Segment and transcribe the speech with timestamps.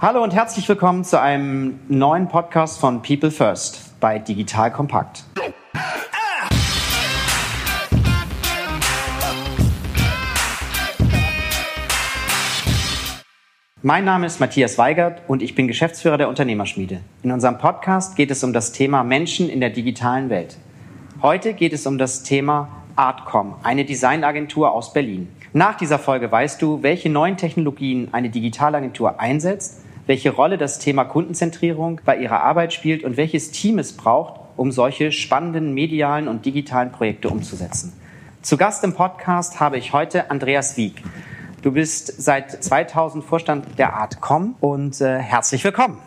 [0.00, 5.24] Hallo und herzlich willkommen zu einem neuen Podcast von People First bei Digital Kompakt.
[13.82, 17.00] Mein Name ist Matthias Weigert und ich bin Geschäftsführer der Unternehmerschmiede.
[17.24, 20.58] In unserem Podcast geht es um das Thema Menschen in der digitalen Welt.
[21.22, 25.26] Heute geht es um das Thema Artcom, eine Designagentur aus Berlin.
[25.52, 31.04] Nach dieser Folge weißt du, welche neuen Technologien eine Digitalagentur einsetzt welche Rolle das Thema
[31.04, 36.46] Kundenzentrierung bei ihrer Arbeit spielt und welches Team es braucht, um solche spannenden medialen und
[36.46, 37.92] digitalen Projekte umzusetzen.
[38.40, 41.02] Zu Gast im Podcast habe ich heute Andreas Wieg.
[41.60, 45.98] Du bist seit 2000 Vorstand der Artcom und äh, herzlich willkommen.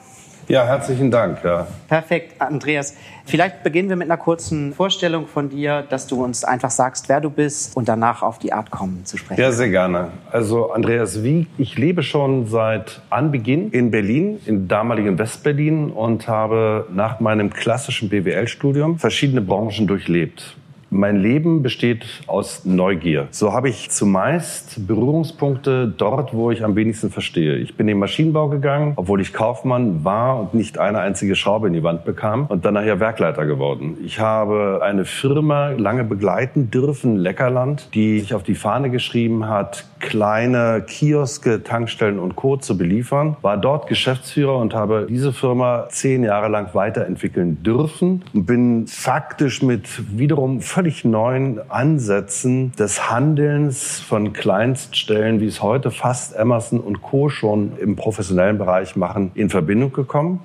[0.52, 1.46] Ja, herzlichen Dank.
[1.46, 1.66] Ja.
[1.88, 2.98] Perfekt, Andreas.
[3.24, 7.22] Vielleicht beginnen wir mit einer kurzen Vorstellung von dir, dass du uns einfach sagst, wer
[7.22, 9.40] du bist und danach auf die Art kommen zu sprechen.
[9.40, 10.10] Ja, sehr gerne.
[10.30, 16.86] Also Andreas Wieg, ich lebe schon seit Anbeginn in Berlin, in damaligen Westberlin und habe
[16.92, 20.58] nach meinem klassischen BWL-Studium verschiedene Branchen durchlebt.
[20.94, 23.30] Mein Leben besteht aus Neugier.
[23.32, 27.56] So habe ich zumeist Berührungspunkte dort, wo ich am wenigsten verstehe.
[27.56, 31.68] Ich bin in den Maschinenbau gegangen, obwohl ich Kaufmann war und nicht eine einzige Schraube
[31.68, 34.00] in die Wand bekam und dann nachher Werkleiter geworden.
[34.04, 39.86] Ich habe eine Firma lange begleiten dürfen, Leckerland, die sich auf die Fahne geschrieben hat,
[40.02, 42.58] kleine Kioske, Tankstellen und Co.
[42.58, 48.46] zu beliefern, war dort Geschäftsführer und habe diese Firma zehn Jahre lang weiterentwickeln dürfen und
[48.46, 50.60] bin faktisch mit wiederum
[51.04, 57.30] neuen Ansätzen des Handelns von Kleinststellen, wie es heute fast Emerson und Co.
[57.30, 60.40] schon im professionellen Bereich machen, in Verbindung gekommen.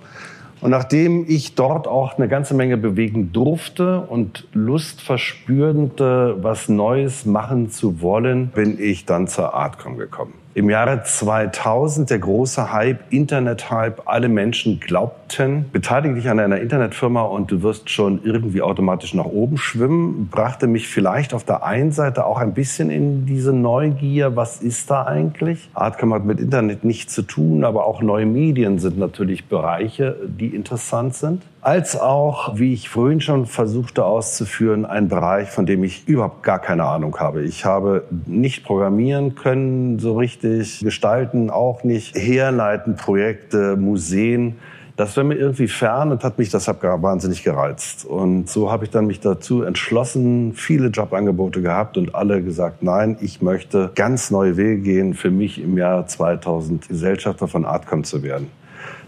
[0.61, 7.25] Und nachdem ich dort auch eine ganze Menge bewegen durfte und Lust verspürte, was Neues
[7.25, 10.35] machen zu wollen, bin ich dann zur Artcom gekommen.
[10.57, 17.21] Im Jahre 2000 der große Hype, Internet-Hype, alle Menschen glaubten, beteilige dich an einer Internetfirma
[17.21, 21.93] und du wirst schon irgendwie automatisch nach oben schwimmen, brachte mich vielleicht auf der einen
[21.93, 25.69] Seite auch ein bisschen in diese Neugier, was ist da eigentlich?
[25.75, 30.47] Artcom hat mit Internet nichts zu tun, aber auch neue Medien sind natürlich Bereiche, die
[30.47, 36.07] interessant sind als auch, wie ich vorhin schon versuchte auszuführen, ein Bereich, von dem ich
[36.07, 37.43] überhaupt gar keine Ahnung habe.
[37.43, 44.59] Ich habe nicht programmieren können, so richtig gestalten, auch nicht herleiten, Projekte, Museen.
[44.95, 48.05] Das wäre mir irgendwie fern und hat mich deshalb wahnsinnig gereizt.
[48.05, 53.17] Und so habe ich dann mich dazu entschlossen, viele Jobangebote gehabt und alle gesagt, nein,
[53.21, 58.23] ich möchte ganz neue Wege gehen, für mich im Jahr 2000 Gesellschafter von Artcom zu
[58.23, 58.53] werden.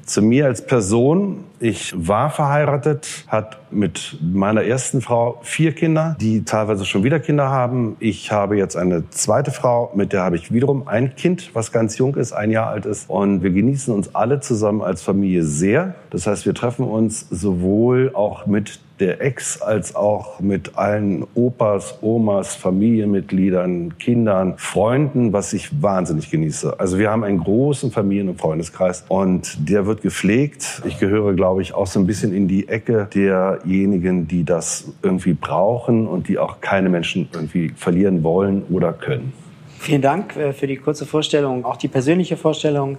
[0.09, 1.45] Zu mir als Person.
[1.61, 7.51] Ich war verheiratet, hat mit meiner ersten Frau vier Kinder, die teilweise schon wieder Kinder
[7.51, 7.95] haben.
[8.01, 11.99] Ich habe jetzt eine zweite Frau, mit der habe ich wiederum ein Kind, was ganz
[11.99, 13.11] jung ist, ein Jahr alt ist.
[13.11, 15.95] Und wir genießen uns alle zusammen als Familie sehr.
[16.09, 21.99] Das heißt, wir treffen uns sowohl auch mit der Ex als auch mit allen Opas,
[22.03, 26.79] Omas, Familienmitgliedern, Kindern, Freunden, was ich wahnsinnig genieße.
[26.79, 30.83] Also wir haben einen großen Familien- und Freundeskreis und der wird gepflegt.
[30.87, 35.35] Ich gehöre, glaube ich, auch so ein bisschen in die Ecke derjenigen, die das irgendwie
[35.35, 39.33] brauchen und die auch keine Menschen irgendwie verlieren wollen oder können.
[39.79, 42.99] Vielen Dank äh, für die kurze Vorstellung, auch die persönliche Vorstellung.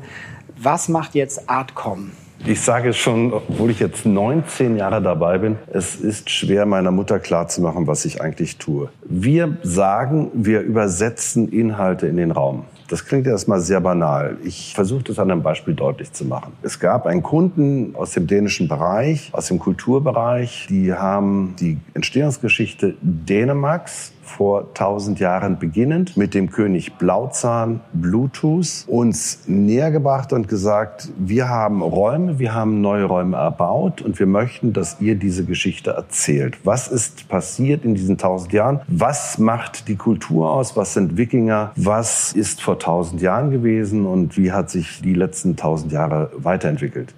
[0.58, 2.12] Was macht jetzt Artcom?
[2.46, 7.20] Ich sage schon, obwohl ich jetzt 19 Jahre dabei bin, es ist schwer meiner Mutter
[7.20, 8.90] klarzumachen, was ich eigentlich tue.
[9.04, 12.64] Wir sagen, wir übersetzen Inhalte in den Raum.
[12.88, 14.38] Das klingt erstmal sehr banal.
[14.44, 16.54] Ich versuche das an einem Beispiel deutlich zu machen.
[16.64, 22.96] Es gab einen Kunden aus dem dänischen Bereich, aus dem Kulturbereich, die haben die Entstehungsgeschichte
[23.02, 29.90] Dänemarks vor 1000 Jahren beginnend mit dem König Blauzahn Bluetooth uns näher
[30.32, 35.16] und gesagt, wir haben Räume, wir haben neue Räume erbaut und wir möchten, dass ihr
[35.16, 36.58] diese Geschichte erzählt.
[36.64, 38.82] Was ist passiert in diesen 1000 Jahren?
[38.88, 40.78] Was macht die Kultur aus?
[40.78, 41.72] Was sind Wikinger?
[41.76, 47.14] Was ist vor 1000 Jahren gewesen und wie hat sich die letzten 1000 Jahre weiterentwickelt?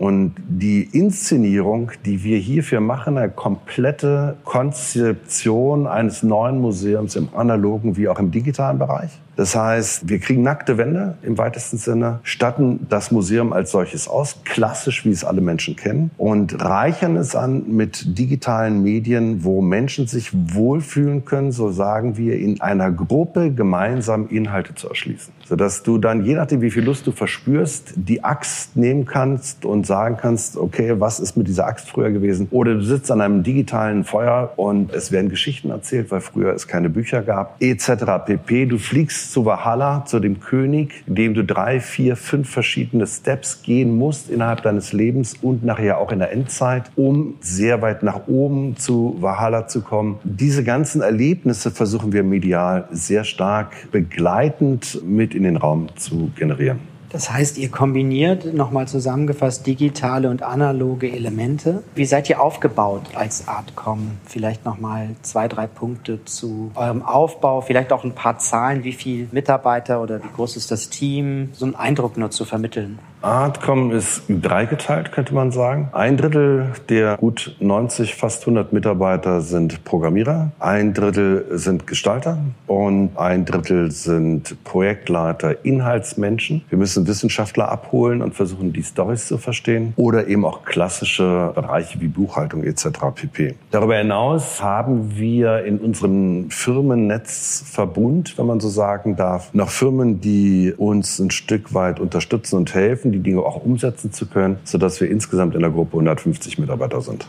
[0.00, 7.98] Und die Inszenierung, die wir hierfür machen, eine komplette Konzeption eines neuen Museums im analogen
[7.98, 9.10] wie auch im digitalen Bereich.
[9.40, 14.42] Das heißt, wir kriegen nackte Wände im weitesten Sinne, statten das Museum als solches aus,
[14.44, 20.06] klassisch, wie es alle Menschen kennen, und reichern es an mit digitalen Medien, wo Menschen
[20.06, 25.32] sich wohlfühlen können, so sagen wir, in einer Gruppe gemeinsam Inhalte zu erschließen.
[25.48, 29.86] Sodass du dann, je nachdem, wie viel Lust du verspürst, die Axt nehmen kannst und
[29.86, 32.48] sagen kannst, okay, was ist mit dieser Axt früher gewesen?
[32.50, 36.68] Oder du sitzt an einem digitalen Feuer und es werden Geschichten erzählt, weil früher es
[36.68, 38.04] keine Bücher gab, etc.
[38.26, 38.66] pp.
[38.66, 43.96] Du fliegst zu Valhalla, zu dem König, dem du drei, vier, fünf verschiedene Steps gehen
[43.96, 48.76] musst innerhalb deines Lebens und nachher auch in der Endzeit, um sehr weit nach oben
[48.76, 50.18] zu Valhalla zu kommen.
[50.24, 56.89] Diese ganzen Erlebnisse versuchen wir medial sehr stark begleitend mit in den Raum zu generieren.
[57.10, 61.82] Das heißt, ihr kombiniert nochmal zusammengefasst digitale und analoge Elemente.
[61.96, 64.12] Wie seid ihr aufgebaut als Artcom?
[64.24, 69.26] Vielleicht nochmal zwei, drei Punkte zu eurem Aufbau, vielleicht auch ein paar Zahlen, wie viele
[69.32, 73.00] Mitarbeiter oder wie groß ist das Team, so einen Eindruck nur zu vermitteln.
[73.22, 75.90] Artcom ist dreigeteilt, könnte man sagen.
[75.92, 83.10] Ein Drittel der gut 90, fast 100 Mitarbeiter sind Programmierer, ein Drittel sind Gestalter und
[83.16, 86.64] ein Drittel sind Projektleiter, Inhaltsmenschen.
[86.70, 92.00] Wir müssen Wissenschaftler abholen und versuchen, die Stories zu verstehen oder eben auch klassische Bereiche
[92.00, 92.88] wie Buchhaltung etc.
[93.14, 93.54] pp.
[93.70, 100.72] Darüber hinaus haben wir in unserem Firmennetzverbund, wenn man so sagen darf, noch Firmen, die
[100.74, 105.10] uns ein Stück weit unterstützen und helfen die Dinge auch umsetzen zu können, sodass wir
[105.10, 107.26] insgesamt in der Gruppe 150 Mitarbeiter sind.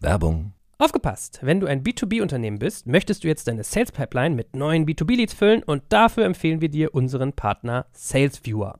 [0.00, 0.52] Werbung.
[0.78, 1.40] Aufgepasst!
[1.42, 5.62] Wenn du ein B2B-Unternehmen bist, möchtest du jetzt deine Sales Pipeline mit neuen B2B-Leads füllen
[5.62, 8.79] und dafür empfehlen wir dir unseren Partner SalesViewer.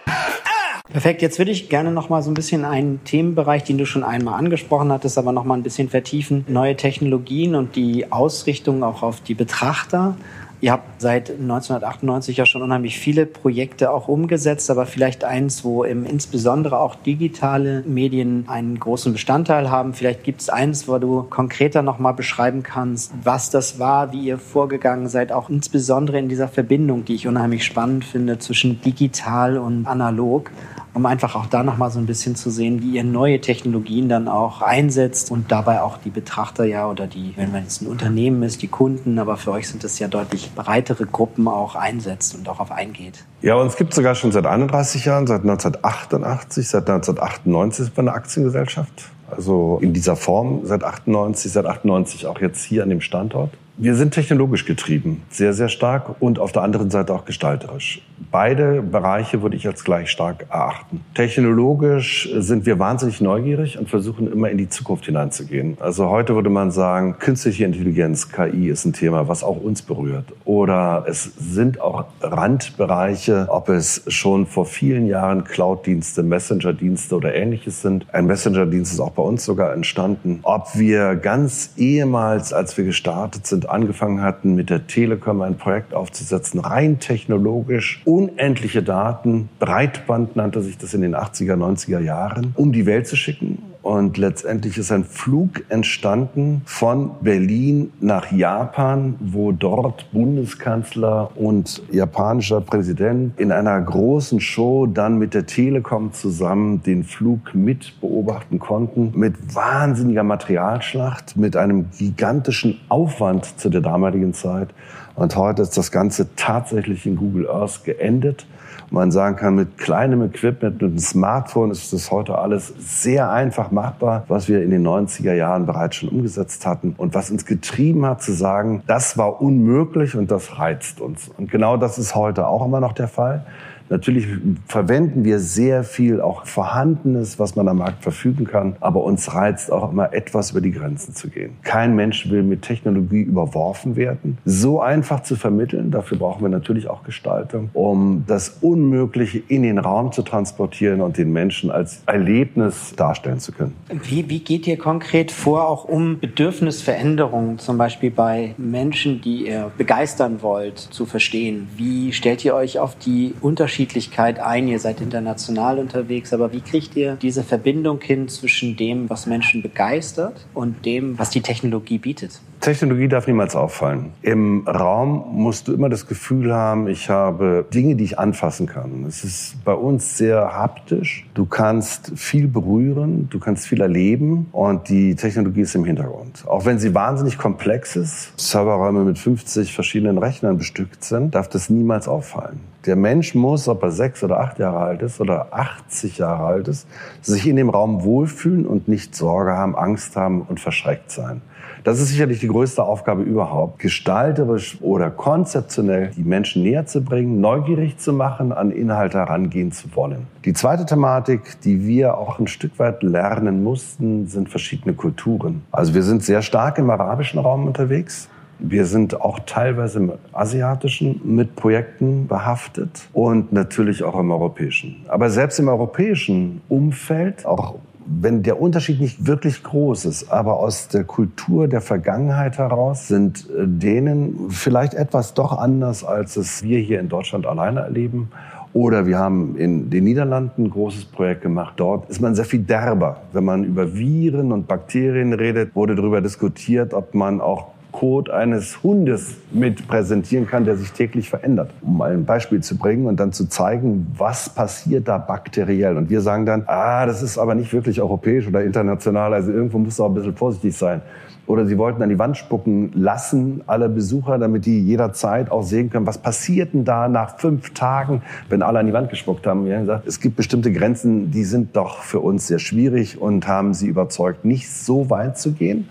[0.89, 4.03] Perfekt, jetzt würde ich gerne noch mal so ein bisschen einen Themenbereich, den du schon
[4.03, 6.43] einmal angesprochen hattest, aber noch mal ein bisschen vertiefen.
[6.47, 10.17] Neue Technologien und die Ausrichtung auch auf die Betrachter.
[10.61, 15.83] Ihr habt seit 1998 ja schon unheimlich viele Projekte auch umgesetzt, aber vielleicht eins, wo
[15.83, 19.95] im, insbesondere auch digitale Medien einen großen Bestandteil haben.
[19.95, 24.37] Vielleicht gibt es eins, wo du konkreter nochmal beschreiben kannst, was das war, wie ihr
[24.37, 29.87] vorgegangen seid, auch insbesondere in dieser Verbindung, die ich unheimlich spannend finde zwischen digital und
[29.87, 30.51] analog
[30.93, 34.27] um einfach auch da nochmal so ein bisschen zu sehen, wie ihr neue Technologien dann
[34.27, 38.43] auch einsetzt und dabei auch die Betrachter ja oder die, wenn man jetzt ein Unternehmen
[38.43, 42.47] ist, die Kunden, aber für euch sind das ja deutlich breitere Gruppen auch einsetzt und
[42.49, 43.23] auch auf eingeht.
[43.41, 48.01] Ja, uns gibt es sogar schon seit 31 Jahren, seit 1988, seit 1998 sind wir
[48.01, 49.09] eine Aktiengesellschaft.
[49.29, 53.51] Also in dieser Form seit 98, seit 98 auch jetzt hier an dem Standort.
[53.77, 58.01] Wir sind technologisch getrieben, sehr, sehr stark und auf der anderen Seite auch gestalterisch.
[58.29, 61.01] Beide Bereiche würde ich als gleich stark erachten.
[61.15, 65.77] Technologisch sind wir wahnsinnig neugierig und versuchen immer in die Zukunft hineinzugehen.
[65.79, 70.25] Also heute würde man sagen, künstliche Intelligenz, KI ist ein Thema, was auch uns berührt.
[70.45, 77.81] Oder es sind auch Randbereiche, ob es schon vor vielen Jahren Cloud-Dienste, Messenger-Dienste oder ähnliches
[77.81, 78.05] sind.
[78.13, 80.39] Ein Messenger-Dienst ist auch bei uns sogar entstanden.
[80.43, 85.93] Ob wir ganz ehemals, als wir gestartet sind, angefangen hatten, mit der Telekom ein Projekt
[85.93, 92.71] aufzusetzen, rein technologisch, unendliche Daten, Breitband nannte sich das in den 80er, 90er Jahren, um
[92.71, 99.51] die Welt zu schicken und letztendlich ist ein Flug entstanden von Berlin nach Japan, wo
[99.51, 107.03] dort Bundeskanzler und japanischer Präsident in einer großen Show dann mit der Telekom zusammen den
[107.03, 109.13] Flug mit beobachten konnten.
[109.15, 114.69] Mit wahnsinniger Materialschlacht, mit einem gigantischen Aufwand zu der damaligen Zeit.
[115.15, 118.45] Und heute ist das Ganze tatsächlich in Google Earth geendet
[118.89, 123.71] man sagen kann, mit kleinem Equipment, mit einem Smartphone ist das heute alles sehr einfach
[123.71, 128.05] machbar, was wir in den 90er Jahren bereits schon umgesetzt hatten und was uns getrieben
[128.05, 131.29] hat zu sagen, das war unmöglich und das reizt uns.
[131.37, 133.45] Und genau das ist heute auch immer noch der Fall.
[133.91, 134.25] Natürlich
[134.67, 139.69] verwenden wir sehr viel auch Vorhandenes, was man am Markt verfügen kann, aber uns reizt
[139.69, 141.57] auch immer etwas über die Grenzen zu gehen.
[141.63, 144.37] Kein Mensch will mit Technologie überworfen werden.
[144.45, 149.77] So einfach zu vermitteln, dafür brauchen wir natürlich auch Gestaltung, um das Unmögliche in den
[149.77, 153.75] Raum zu transportieren und den Menschen als Erlebnis darstellen zu können.
[154.03, 159.69] Wie, wie geht ihr konkret vor, auch um Bedürfnisveränderungen, zum Beispiel bei Menschen, die ihr
[159.77, 161.67] begeistern wollt, zu verstehen?
[161.75, 164.67] Wie stellt ihr euch auf die Unterschiede Unterschiedlichkeit ein.
[164.67, 169.63] Ihr seid international unterwegs, aber wie kriegt ihr diese Verbindung hin zwischen dem, was Menschen
[169.63, 172.41] begeistert und dem, was die Technologie bietet?
[172.61, 174.13] Technologie darf niemals auffallen.
[174.21, 179.03] Im Raum musst du immer das Gefühl haben, ich habe Dinge, die ich anfassen kann.
[179.07, 181.27] Es ist bei uns sehr haptisch.
[181.33, 186.43] Du kannst viel berühren, du kannst viel erleben und die Technologie ist im Hintergrund.
[186.45, 191.71] Auch wenn sie wahnsinnig komplex ist, Serverräume mit 50 verschiedenen Rechnern bestückt sind, darf das
[191.71, 192.59] niemals auffallen.
[192.85, 196.67] Der Mensch muss, ob er sechs oder acht Jahre alt ist oder 80 Jahre alt
[196.67, 196.87] ist,
[197.21, 201.41] sich in dem Raum wohlfühlen und nicht Sorge haben, Angst haben und verschreckt sein.
[201.83, 207.41] Das ist sicherlich die größte Aufgabe überhaupt, gestalterisch oder konzeptionell die Menschen näher zu bringen,
[207.41, 210.27] neugierig zu machen, an Inhalte herangehen zu wollen.
[210.45, 215.63] Die zweite Thematik, die wir auch ein Stück weit lernen mussten, sind verschiedene Kulturen.
[215.71, 218.29] Also wir sind sehr stark im arabischen Raum unterwegs.
[218.59, 224.97] Wir sind auch teilweise im asiatischen mit Projekten behaftet und natürlich auch im europäischen.
[225.07, 230.87] Aber selbst im europäischen Umfeld, auch wenn der Unterschied nicht wirklich groß ist, aber aus
[230.87, 236.79] der Kultur der Vergangenheit heraus sind äh, denen vielleicht etwas doch anders, als es wir
[236.79, 238.31] hier in Deutschland alleine erleben.
[238.73, 241.73] Oder wir haben in den Niederlanden ein großes Projekt gemacht.
[241.75, 243.17] Dort ist man sehr viel derber.
[243.33, 248.83] Wenn man über Viren und Bakterien redet, wurde darüber diskutiert, ob man auch Code eines
[248.83, 251.71] Hundes mit präsentieren kann, der sich täglich verändert.
[251.81, 255.97] Um mal ein Beispiel zu bringen und dann zu zeigen, was passiert da bakteriell.
[255.97, 259.77] Und wir sagen dann, ah, das ist aber nicht wirklich europäisch oder international, also irgendwo
[259.77, 261.01] muss auch ein bisschen vorsichtig sein.
[261.47, 265.89] Oder sie wollten an die Wand spucken lassen, alle Besucher, damit die jederzeit auch sehen
[265.89, 269.65] können, was passiert denn da nach fünf Tagen, wenn alle an die Wand gespuckt haben.
[269.65, 273.47] Wir haben gesagt, es gibt bestimmte Grenzen, die sind doch für uns sehr schwierig und
[273.47, 275.89] haben sie überzeugt, nicht so weit zu gehen.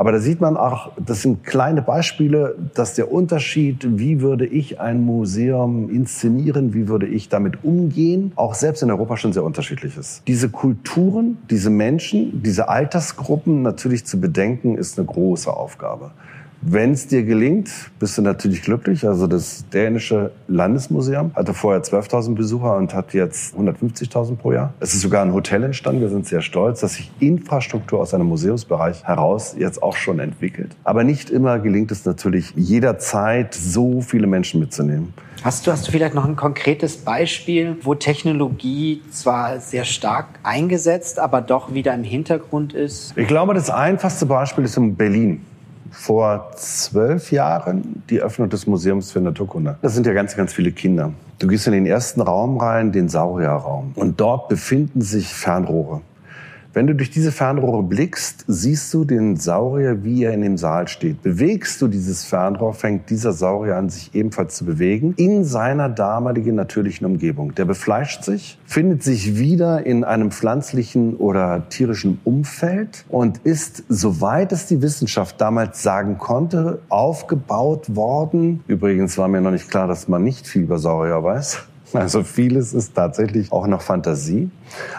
[0.00, 4.80] Aber da sieht man auch, das sind kleine Beispiele, dass der Unterschied, wie würde ich
[4.80, 9.98] ein Museum inszenieren, wie würde ich damit umgehen, auch selbst in Europa schon sehr unterschiedlich
[9.98, 10.22] ist.
[10.26, 16.12] Diese Kulturen, diese Menschen, diese Altersgruppen natürlich zu bedenken, ist eine große Aufgabe.
[16.62, 19.06] Wenn es dir gelingt, bist du natürlich glücklich.
[19.06, 24.74] Also das dänische Landesmuseum hatte vorher 12.000 Besucher und hat jetzt 150.000 pro Jahr.
[24.78, 26.02] Es ist sogar ein Hotel entstanden.
[26.02, 30.76] Wir sind sehr stolz, dass sich Infrastruktur aus einem Museumsbereich heraus jetzt auch schon entwickelt.
[30.84, 35.14] Aber nicht immer gelingt es natürlich jederzeit, so viele Menschen mitzunehmen.
[35.42, 41.18] Hast du, hast du vielleicht noch ein konkretes Beispiel, wo Technologie zwar sehr stark eingesetzt,
[41.18, 43.14] aber doch wieder im Hintergrund ist?
[43.16, 45.40] Ich glaube, das einfachste Beispiel ist in Berlin
[45.90, 49.76] vor zwölf Jahren die Öffnung des Museums für Naturkunde.
[49.82, 51.12] Das sind ja ganz, ganz viele Kinder.
[51.38, 53.92] Du gehst in den ersten Raum rein, den Saurierraum.
[53.94, 56.02] Und dort befinden sich Fernrohre.
[56.72, 60.86] Wenn du durch diese Fernrohre blickst, siehst du den Saurier, wie er in dem Saal
[60.86, 61.20] steht.
[61.20, 66.54] Bewegst du dieses Fernrohr, fängt dieser Saurier an, sich ebenfalls zu bewegen in seiner damaligen
[66.54, 67.56] natürlichen Umgebung.
[67.56, 74.52] Der befleischt sich, findet sich wieder in einem pflanzlichen oder tierischen Umfeld und ist, soweit
[74.52, 78.62] es die Wissenschaft damals sagen konnte, aufgebaut worden.
[78.68, 82.72] Übrigens war mir noch nicht klar, dass man nicht viel über Saurier weiß also vieles
[82.72, 84.50] ist tatsächlich auch noch Fantasie,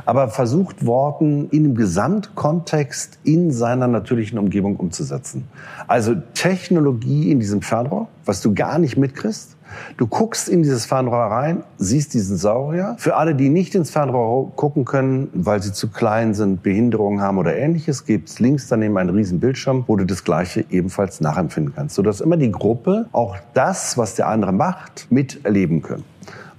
[0.05, 5.48] aber versucht worden, in dem Gesamtkontext in seiner natürlichen Umgebung umzusetzen.
[5.88, 9.57] Also Technologie in diesem Fernrohr, was du gar nicht mitkriegst.
[9.98, 12.95] Du guckst in dieses Fernrohr rein, siehst diesen Saurier.
[12.98, 17.38] Für alle, die nicht ins Fernrohr gucken können, weil sie zu klein sind, Behinderungen haben
[17.38, 21.74] oder ähnliches, gibt es links daneben einen riesen Bildschirm, wo du das Gleiche ebenfalls nachempfinden
[21.74, 26.03] kannst, sodass immer die Gruppe auch das, was der andere macht, miterleben können.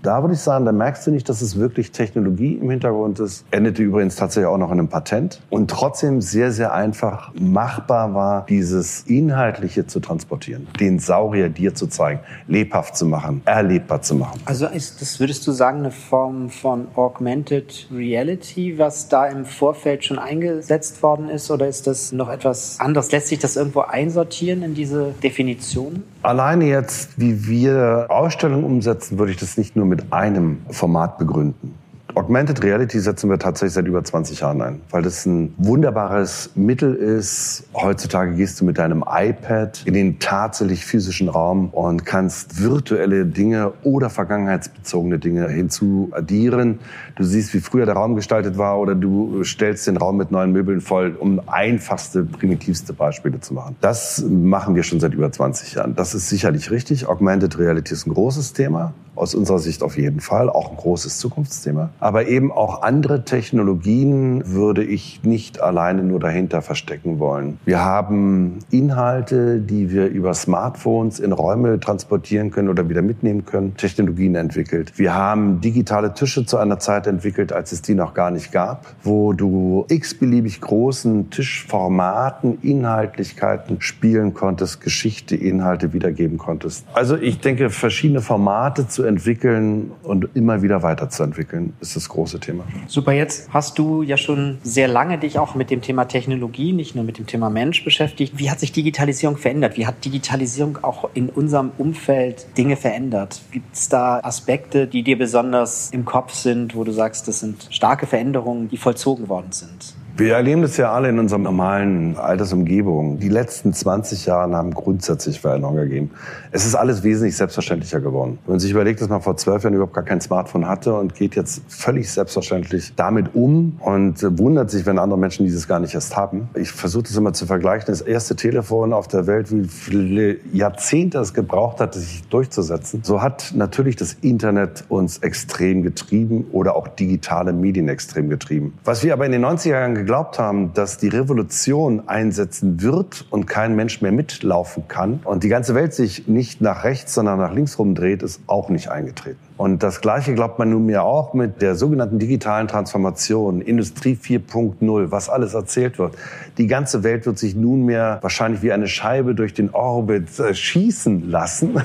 [0.03, 3.45] Da würde ich sagen, da merkst du nicht, dass es wirklich Technologie im Hintergrund ist.
[3.53, 8.45] Endete übrigens tatsächlich auch noch in einem Patent und trotzdem sehr, sehr einfach machbar war,
[8.47, 12.19] dieses Inhaltliche zu transportieren, den Saurier dir zu zeigen,
[12.49, 14.41] lebhaft zu machen, erlebbar zu machen.
[14.45, 20.05] Also ist das, würdest du sagen, eine Form von Augmented Reality, was da im Vorfeld
[20.05, 23.13] schon eingesetzt worden ist, oder ist das noch etwas anderes?
[23.13, 26.03] Lässt sich das irgendwo einsortieren in diese Definition?
[26.23, 31.75] Alleine jetzt, wie wir Ausstellungen umsetzen, würde ich das nicht nur mit einem Format begründen.
[32.15, 36.95] Augmented Reality setzen wir tatsächlich seit über 20 Jahren ein, weil das ein wunderbares Mittel
[36.95, 37.65] ist.
[37.75, 43.73] Heutzutage gehst du mit deinem iPad in den tatsächlich physischen Raum und kannst virtuelle Dinge
[43.83, 46.81] oder vergangenheitsbezogene Dinge hinzuaddieren.
[47.23, 50.51] Du siehst, wie früher der Raum gestaltet war oder du stellst den Raum mit neuen
[50.51, 53.77] Möbeln voll, um einfachste, primitivste Beispiele zu machen.
[53.81, 55.95] Das machen wir schon seit über 20 Jahren.
[55.95, 57.07] Das ist sicherlich richtig.
[57.07, 58.93] Augmented Reality ist ein großes Thema.
[59.15, 61.91] aus unserer Sicht auf jeden Fall, auch ein großes Zukunftsthema.
[62.01, 67.59] Aber eben auch andere Technologien würde ich nicht alleine nur dahinter verstecken wollen.
[67.65, 73.77] Wir haben Inhalte, die wir über Smartphones in Räume transportieren können oder wieder mitnehmen können,
[73.77, 74.93] Technologien entwickelt.
[74.97, 78.87] Wir haben digitale Tische zu einer Zeit entwickelt, als es die noch gar nicht gab,
[79.03, 86.85] wo du x-beliebig großen Tischformaten, Inhaltlichkeiten spielen konntest, Geschichte, Inhalte wiedergeben konntest.
[86.95, 92.65] Also ich denke, verschiedene Formate zu entwickeln und immer wieder weiterzuentwickeln, ist das große Thema.
[92.87, 96.95] Super, jetzt hast du ja schon sehr lange dich auch mit dem Thema Technologie, nicht
[96.95, 98.39] nur mit dem Thema Mensch beschäftigt.
[98.39, 99.77] Wie hat sich Digitalisierung verändert?
[99.77, 103.43] Wie hat Digitalisierung auch in unserem Umfeld Dinge verändert?
[103.51, 107.69] Gibt es da Aspekte, die dir besonders im Kopf sind, wo du sagst, das sind
[107.71, 109.95] starke Veränderungen, die vollzogen worden sind?
[110.15, 113.19] Wir erleben das ja alle in unserer normalen Altersumgebung.
[113.19, 116.11] Die letzten 20 Jahre haben grundsätzlich Veränderungen gegeben.
[116.51, 118.39] Es ist alles wesentlich selbstverständlicher geworden.
[118.45, 121.15] Wenn man sich überlegt, dass man vor zwölf Jahren überhaupt gar kein Smartphone hatte und
[121.15, 125.95] geht jetzt völlig selbstverständlich damit um und wundert sich, wenn andere Menschen dieses gar nicht
[125.95, 126.51] erst haben.
[126.57, 127.87] Ich versuche das immer zu vergleichen.
[127.87, 133.01] Das erste Telefon auf der Welt, wie viele Jahrzehnte es gebraucht hat, sich durchzusetzen.
[133.03, 138.75] So hat natürlich das Internet uns extrem getrieben oder auch digitale Medien extrem getrieben.
[138.85, 143.47] Was wir aber in den 90er Jahren geglaubt haben, dass die Revolution einsetzen wird und
[143.47, 147.55] kein Mensch mehr mitlaufen kann und die ganze Welt sich nicht nach rechts, sondern nach
[147.55, 149.39] links rumdreht, ist auch nicht eingetreten.
[149.57, 155.29] Und das Gleiche glaubt man nunmehr auch mit der sogenannten digitalen Transformation, Industrie 4.0, was
[155.29, 156.15] alles erzählt wird.
[156.59, 161.31] Die ganze Welt wird sich nunmehr wahrscheinlich wie eine Scheibe durch den Orbit äh, schießen
[161.31, 161.81] lassen.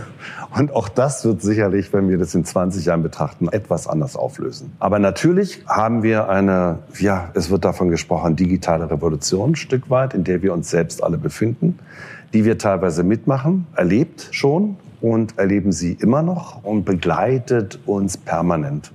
[0.58, 4.74] Und auch das wird sicherlich, wenn wir das in 20 Jahren betrachten, etwas anders auflösen.
[4.80, 10.14] Aber natürlich haben wir eine, ja, es wird davon gesprochen, digitale Revolution ein Stück weit,
[10.14, 11.80] in der wir uns selbst alle befinden
[12.34, 18.92] die wir teilweise mitmachen, erlebt schon und erleben sie immer noch und begleitet uns permanent.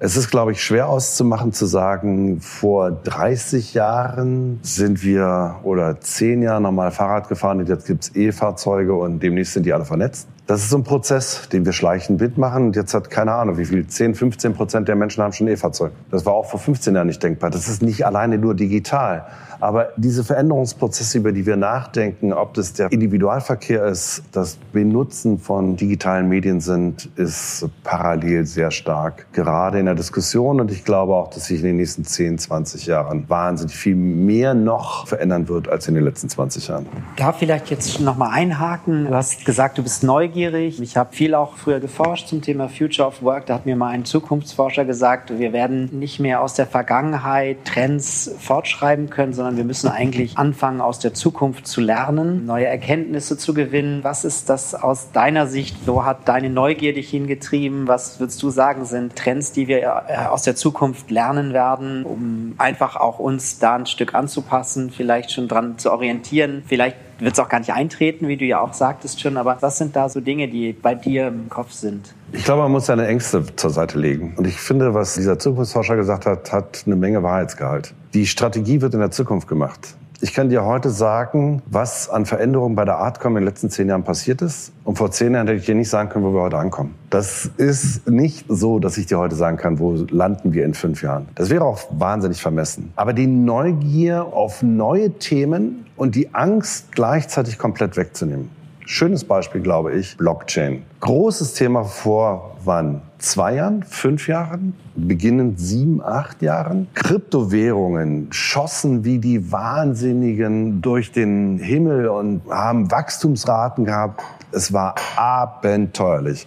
[0.00, 6.42] Es ist, glaube ich, schwer auszumachen zu sagen, vor 30 Jahren sind wir oder 10
[6.42, 10.28] Jahre nochmal Fahrrad gefahren und jetzt gibt's E-Fahrzeuge und demnächst sind die alle vernetzt.
[10.46, 12.66] Das ist so ein Prozess, den wir schleichend mitmachen.
[12.66, 15.92] Und jetzt hat keine Ahnung, wie viel, 10, 15 Prozent der Menschen haben schon E-Fahrzeug.
[16.10, 17.48] Das war auch vor 15 Jahren nicht denkbar.
[17.48, 19.24] Das ist nicht alleine nur digital.
[19.60, 25.76] Aber diese Veränderungsprozesse, über die wir nachdenken, ob das der Individualverkehr ist, das Benutzen von
[25.76, 29.26] digitalen Medien sind, ist parallel sehr stark.
[29.32, 30.60] Gerade in der Diskussion.
[30.60, 34.54] Und ich glaube auch, dass sich in den nächsten 10, 20 Jahren wahnsinnig viel mehr
[34.54, 36.86] noch verändern wird als in den letzten 20 Jahren.
[37.16, 39.06] Da vielleicht jetzt noch mal einhaken.
[39.06, 40.80] Du hast gesagt, du bist neugierig.
[40.80, 43.46] Ich habe viel auch früher geforscht zum Thema Future of Work.
[43.46, 48.30] Da hat mir mal ein Zukunftsforscher gesagt, wir werden nicht mehr aus der Vergangenheit Trends
[48.38, 53.36] fortschreiben können, sondern sondern wir müssen eigentlich anfangen, aus der Zukunft zu lernen, neue Erkenntnisse
[53.36, 54.02] zu gewinnen.
[54.02, 55.76] Was ist das aus deiner Sicht?
[55.84, 57.86] Wo hat deine Neugier dich hingetrieben?
[57.86, 62.54] Was würdest du sagen, sind Trends, die wir äh, aus der Zukunft lernen werden, um
[62.56, 67.40] einfach auch uns da ein Stück anzupassen, vielleicht schon dran zu orientieren, vielleicht wird es
[67.40, 69.36] auch gar nicht eintreten, wie du ja auch sagtest schon.
[69.36, 72.14] Aber was sind da so Dinge, die bei dir im Kopf sind?
[72.32, 74.34] Ich glaube, man muss seine Ängste zur Seite legen.
[74.36, 77.94] Und ich finde, was dieser Zukunftsforscher gesagt hat, hat eine Menge Wahrheitsgehalt.
[78.12, 79.96] Die Strategie wird in der Zukunft gemacht.
[80.20, 83.88] Ich kann dir heute sagen, was an Veränderungen bei der Artcom in den letzten zehn
[83.88, 84.72] Jahren passiert ist.
[84.84, 86.94] Und vor zehn Jahren hätte ich dir nicht sagen können, wo wir heute ankommen.
[87.10, 91.02] Das ist nicht so, dass ich dir heute sagen kann, wo landen wir in fünf
[91.02, 91.28] Jahren.
[91.34, 92.92] Das wäre auch wahnsinnig vermessen.
[92.96, 98.50] Aber die Neugier auf neue Themen und die Angst gleichzeitig komplett wegzunehmen.
[98.86, 100.82] Schönes Beispiel, glaube ich, Blockchain.
[101.00, 103.00] Großes Thema vor wann?
[103.18, 106.88] Zwei Jahren, fünf Jahren, beginnend sieben, acht Jahren.
[106.92, 114.22] Kryptowährungen schossen wie die Wahnsinnigen durch den Himmel und haben Wachstumsraten gehabt.
[114.52, 116.46] Es war abenteuerlich.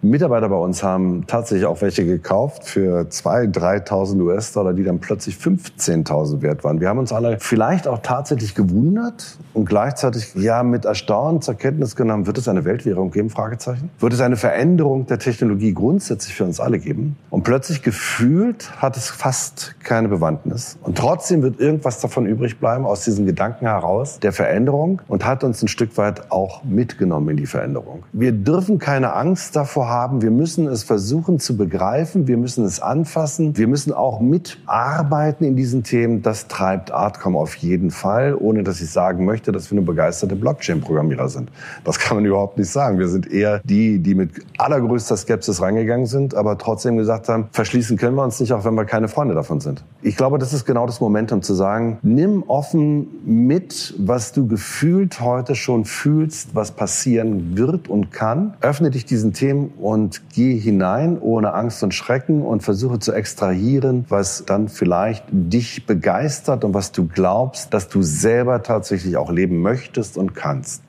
[0.00, 3.52] Mitarbeiter bei uns haben tatsächlich auch welche gekauft für 2.000,
[3.88, 6.80] 3.000 US-Dollar, die dann plötzlich 15.000 wert waren.
[6.80, 11.96] Wir haben uns alle vielleicht auch tatsächlich gewundert und gleichzeitig ja mit Erstaunen zur Kenntnis
[11.96, 13.28] genommen, wird es eine Weltwährung geben?
[13.28, 13.90] Fragezeichen.
[13.98, 17.16] Wird es eine Veränderung der Technologie grundsätzlich für uns alle geben?
[17.30, 20.78] Und plötzlich gefühlt hat es fast keine Bewandtnis.
[20.82, 25.42] Und trotzdem wird irgendwas davon übrig bleiben aus diesen Gedanken heraus der Veränderung und hat
[25.42, 28.04] uns ein Stück weit auch mitgenommen in die Veränderung.
[28.12, 30.22] Wir dürfen keine Angst davor haben.
[30.22, 32.28] Wir müssen es versuchen zu begreifen.
[32.28, 33.56] Wir müssen es anfassen.
[33.56, 36.22] Wir müssen auch mitarbeiten in diesen Themen.
[36.22, 40.36] Das treibt Artcom auf jeden Fall, ohne dass ich sagen möchte, dass wir nur begeisterte
[40.36, 41.50] Blockchain-Programmierer sind.
[41.84, 42.98] Das kann man überhaupt nicht sagen.
[42.98, 47.96] Wir sind eher die, die mit allergrößter Skepsis reingegangen sind, aber trotzdem gesagt haben, verschließen
[47.96, 49.84] können wir uns nicht, auch wenn wir keine Freunde davon sind.
[50.02, 55.20] Ich glaube, das ist genau das Momentum zu sagen, nimm offen mit, was du gefühlt
[55.20, 58.54] heute schon fühlst, was passieren wird und kann.
[58.60, 64.04] Öffne dich diesen Themen und gehe hinein ohne Angst und Schrecken und versuche zu extrahieren,
[64.08, 69.62] was dann vielleicht dich begeistert und was du glaubst, dass du selber tatsächlich auch leben
[69.62, 70.82] möchtest und kannst.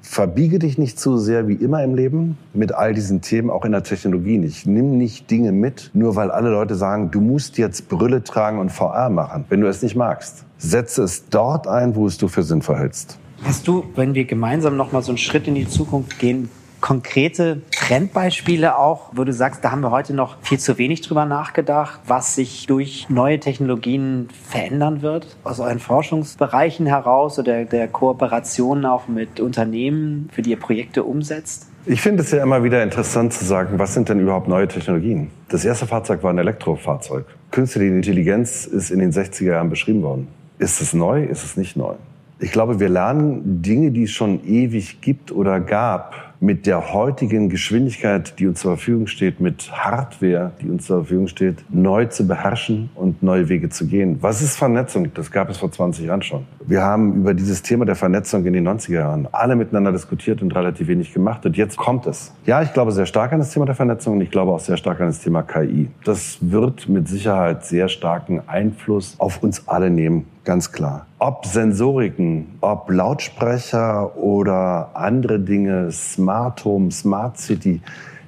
[0.00, 3.72] Verbiege dich nicht zu sehr wie immer im Leben mit all diesen Themen, auch in
[3.72, 4.66] der Technologie nicht.
[4.66, 8.70] Nimm nicht Dinge mit, nur weil alle Leute sagen, du musst jetzt Brille tragen und
[8.70, 10.44] VR machen, wenn du es nicht magst.
[10.58, 13.18] Setze es dort ein, wo es du für sinnvoll hältst.
[13.44, 16.50] Hast du, wenn wir gemeinsam noch mal so einen Schritt in die Zukunft gehen,
[16.82, 21.24] konkrete Trendbeispiele auch, wo du sagst, da haben wir heute noch viel zu wenig drüber
[21.24, 25.36] nachgedacht, was sich durch neue Technologien verändern wird?
[25.44, 31.68] Aus euren Forschungsbereichen heraus oder der Kooperation auch mit Unternehmen, für die ihr Projekte umsetzt?
[31.86, 35.30] Ich finde es ja immer wieder interessant zu sagen, was sind denn überhaupt neue Technologien?
[35.48, 37.24] Das erste Fahrzeug war ein Elektrofahrzeug.
[37.50, 40.28] Künstliche Intelligenz ist in den 60er Jahren beschrieben worden.
[40.58, 41.24] Ist es neu?
[41.24, 41.94] Ist es nicht neu?
[42.38, 47.48] Ich glaube, wir lernen Dinge, die es schon ewig gibt oder gab, mit der heutigen
[47.48, 52.26] Geschwindigkeit, die uns zur Verfügung steht, mit Hardware, die uns zur Verfügung steht, neu zu
[52.26, 54.18] beherrschen und neue Wege zu gehen.
[54.20, 55.14] Was ist Vernetzung?
[55.14, 56.44] Das gab es vor 20 Jahren schon.
[56.66, 60.52] Wir haben über dieses Thema der Vernetzung in den 90er Jahren alle miteinander diskutiert und
[60.54, 61.46] relativ wenig gemacht.
[61.46, 62.34] Und jetzt kommt es.
[62.44, 64.76] Ja, ich glaube sehr stark an das Thema der Vernetzung und ich glaube auch sehr
[64.76, 65.90] stark an das Thema KI.
[66.04, 71.06] Das wird mit Sicherheit sehr starken Einfluss auf uns alle nehmen ganz klar.
[71.18, 77.80] Ob Sensoriken, ob Lautsprecher oder andere Dinge, Smart Home, Smart City.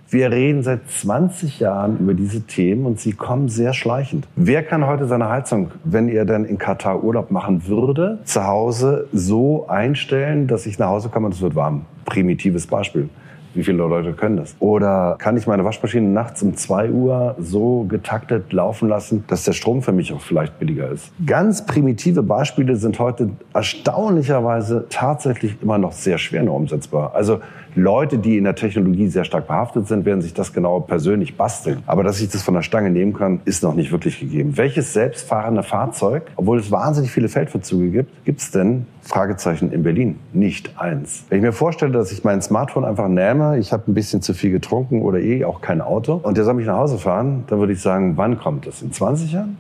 [0.09, 4.29] Wir reden seit 20 Jahren über diese Themen und sie kommen sehr schleichend.
[4.37, 9.09] Wer kann heute seine Heizung, wenn er dann in Katar Urlaub machen würde, zu Hause
[9.13, 11.87] so einstellen, dass ich nach Hause komme und es wird warm?
[12.05, 13.09] Primitives Beispiel.
[13.55, 14.57] Wie viele Leute können das?
[14.59, 19.53] Oder kann ich meine Waschmaschine nachts um zwei Uhr so getaktet laufen lassen, dass der
[19.53, 21.13] Strom für mich auch vielleicht billiger ist?
[21.25, 27.13] Ganz primitive Beispiele sind heute erstaunlicherweise tatsächlich immer noch sehr schwer nur umsetzbar.
[27.15, 27.41] Also
[27.77, 31.83] Leute, die in der Technologie sehr stark behaftet sind, werden sich das genau persönlich basteln.
[31.87, 34.57] Aber dass ich das von der Stange nehmen kann, ist noch nicht wirklich gegeben.
[34.57, 40.21] Welches selbstfahrende Fahrzeug, obwohl es wahnsinnig viele Feldverzüge gibt, gibt es denn Fragezeichen in Berlin?
[40.33, 41.25] Nicht eins.
[41.29, 44.35] Wenn ich mir vorstelle, dass ich mein Smartphone einfach nehme, ich habe ein bisschen zu
[44.35, 47.59] viel getrunken oder eh auch kein Auto und der soll mich nach Hause fahren, dann
[47.59, 48.83] würde ich sagen, wann kommt das?
[48.83, 49.57] In 20 Jahren?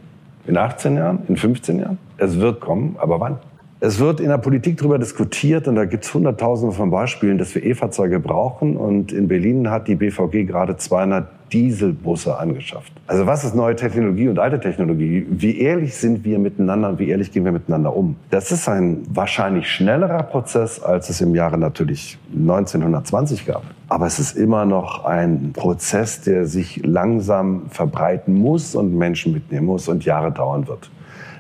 [0.46, 1.18] In 18 Jahren?
[1.26, 1.98] In 15 Jahren?
[2.16, 3.38] Es wird kommen, aber wann?
[3.86, 7.54] Es wird in der Politik darüber diskutiert und da gibt es Hunderttausende von Beispielen, dass
[7.54, 8.78] wir E-Fahrzeuge brauchen.
[8.78, 12.90] Und in Berlin hat die BVG gerade 200 Dieselbusse angeschafft.
[13.06, 15.26] Also was ist neue Technologie und alte Technologie?
[15.28, 18.16] Wie ehrlich sind wir miteinander und wie ehrlich gehen wir miteinander um?
[18.30, 23.64] Das ist ein wahrscheinlich schnellerer Prozess, als es im Jahre natürlich 1920 gab.
[23.90, 29.66] Aber es ist immer noch ein Prozess, der sich langsam verbreiten muss und Menschen mitnehmen
[29.66, 30.88] muss und Jahre dauern wird.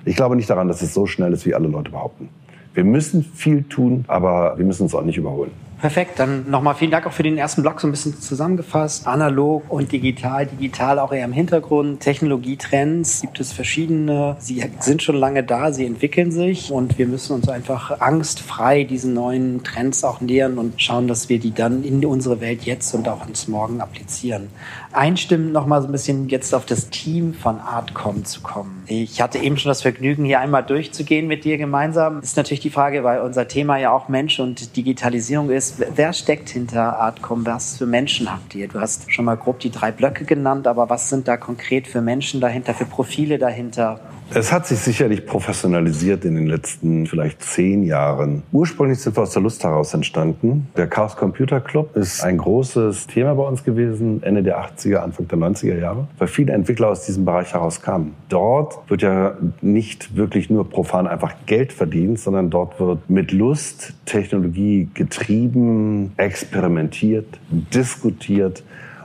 [0.04, 2.28] Ich glaube nicht daran, dass es so schnell ist, wie alle Leute behaupten.
[2.74, 5.52] Wir müssen viel tun, aber wir müssen uns auch nicht überholen.
[5.84, 9.06] Perfekt, dann nochmal vielen Dank auch für den ersten Blog so ein bisschen zusammengefasst.
[9.06, 12.00] Analog und digital, digital auch eher im Hintergrund.
[12.00, 14.36] Technologietrends gibt es verschiedene.
[14.38, 19.12] Sie sind schon lange da, sie entwickeln sich und wir müssen uns einfach angstfrei diesen
[19.12, 23.06] neuen Trends auch nähern und schauen, dass wir die dann in unsere Welt jetzt und
[23.06, 24.48] auch ins Morgen applizieren.
[24.94, 28.82] Einstimmen nochmal so ein bisschen jetzt auf das Team von Artcom zu kommen.
[28.86, 32.20] Ich hatte eben schon das Vergnügen, hier einmal durchzugehen mit dir gemeinsam.
[32.20, 36.48] Ist natürlich die Frage, weil unser Thema ja auch Mensch und Digitalisierung ist wer steckt
[36.50, 37.44] hinter Artcom?
[37.46, 38.68] Was für Menschen habt ihr?
[38.68, 42.00] Du hast schon mal grob die drei Blöcke genannt, aber was sind da konkret für
[42.00, 44.00] Menschen dahinter, für Profile dahinter?
[44.30, 48.42] Es hat sich sicherlich professionalisiert in den letzten vielleicht zehn Jahren.
[48.52, 50.68] Ursprünglich sind wir aus der Lust heraus entstanden.
[50.76, 55.28] Der Chaos Computer Club ist ein großes Thema bei uns gewesen, Ende der 80er, Anfang
[55.28, 58.14] der 90er Jahre, weil viele Entwickler aus diesem Bereich heraus kamen.
[58.28, 63.94] Dort wird ja nicht wirklich nur profan einfach Geld verdient, sondern dort wird mit Lust
[64.04, 68.62] Technologie getrieben, experimentiert, diskutiert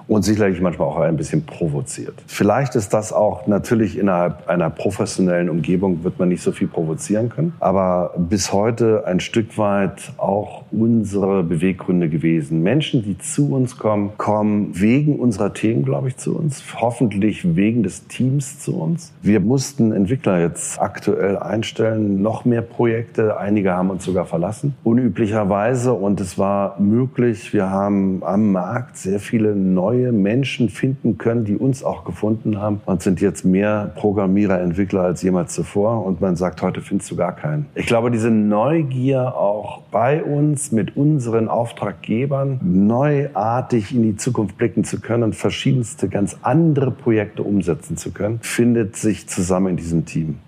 [0.09, 2.15] und sicherlich manchmal auch ein bisschen provoziert.
[2.25, 7.29] Vielleicht ist das auch natürlich innerhalb einer professionellen Umgebung wird man nicht so viel provozieren
[7.29, 12.63] können, aber bis heute ein Stück weit auch unsere Beweggründe gewesen.
[12.63, 17.83] Menschen, die zu uns kommen, kommen wegen unserer Themen, glaube ich, zu uns, hoffentlich wegen
[17.83, 19.13] des Teams zu uns.
[19.21, 25.93] Wir mussten Entwickler jetzt aktuell einstellen, noch mehr Projekte, einige haben uns sogar verlassen, unüblicherweise
[25.93, 31.45] und es war möglich, wir haben am Markt sehr viele neue neue Menschen finden können,
[31.45, 36.05] die uns auch gefunden haben und sind jetzt mehr Programmierer, Entwickler als jemals zuvor.
[36.05, 37.65] Und man sagt, heute findest du gar keinen.
[37.75, 44.83] Ich glaube, diese Neugier auch bei uns mit unseren Auftraggebern neuartig in die Zukunft blicken
[44.83, 50.05] zu können und verschiedenste ganz andere Projekte umsetzen zu können, findet sich zusammen in diesem
[50.05, 50.39] Team.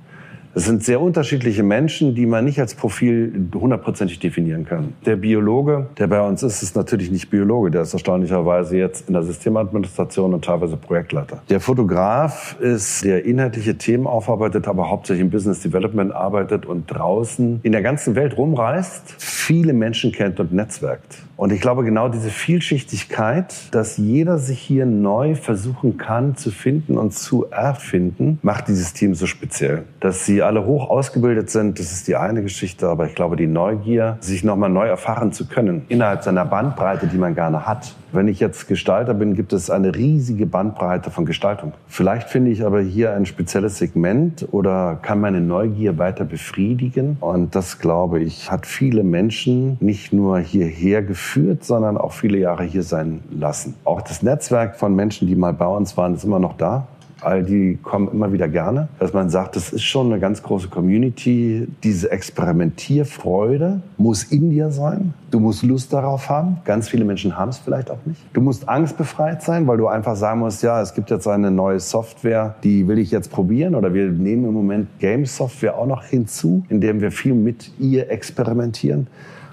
[0.54, 4.94] Es sind sehr unterschiedliche Menschen, die man nicht als Profil hundertprozentig definieren kann.
[5.06, 7.72] Der Biologe, der bei uns ist, ist natürlich nicht Biologe.
[7.72, 11.42] Der ist erstaunlicherweise jetzt in der Systemadministration und teilweise Projektleiter.
[11.50, 17.62] Der Fotograf ist, der inhaltliche Themen aufarbeitet, aber hauptsächlich im Business Development arbeitet und draußen
[17.64, 21.18] in der ganzen Welt rumreist, viele Menschen kennt und netzwerkt.
[21.42, 27.00] Und ich glaube, genau diese Vielschichtigkeit, dass jeder sich hier neu versuchen kann zu finden
[27.00, 29.86] und zu erfinden, macht dieses Team so speziell.
[30.02, 33.48] Dass sie alle hoch ausgebildet sind, das ist die eine Geschichte, aber ich glaube, die
[33.48, 37.96] Neugier, sich nochmal neu erfahren zu können, innerhalb seiner Bandbreite, die man gerne hat.
[38.14, 41.72] Wenn ich jetzt Gestalter bin, gibt es eine riesige Bandbreite von Gestaltung.
[41.88, 47.16] Vielleicht finde ich aber hier ein spezielles Segment oder kann meine Neugier weiter befriedigen.
[47.22, 52.38] Und das, glaube ich, hat viele Menschen nicht nur hierher geführt, geführt, sondern auch viele
[52.38, 53.76] Jahre hier sein lassen.
[53.86, 56.88] Auch das Netzwerk von Menschen, die mal bei uns waren, ist immer noch da.
[57.22, 60.70] All die kommen immer wieder gerne, dass man sagt, das ist schon eine ganz große
[60.70, 61.68] Community.
[61.84, 65.14] Diese Experimentierfreude muss in dir sein.
[65.30, 66.58] Du musst Lust darauf haben.
[66.66, 68.20] Ganz viele Menschen haben es vielleicht auch nicht.
[68.34, 71.80] Du musst angstbefreit sein, weil du einfach sagen musst, ja, es gibt jetzt eine neue
[71.80, 73.76] Software, die will ich jetzt probieren.
[73.76, 79.08] Oder wir nehmen im Moment Game-Software auch noch hinzu, indem wir viel mit ihr experimentieren.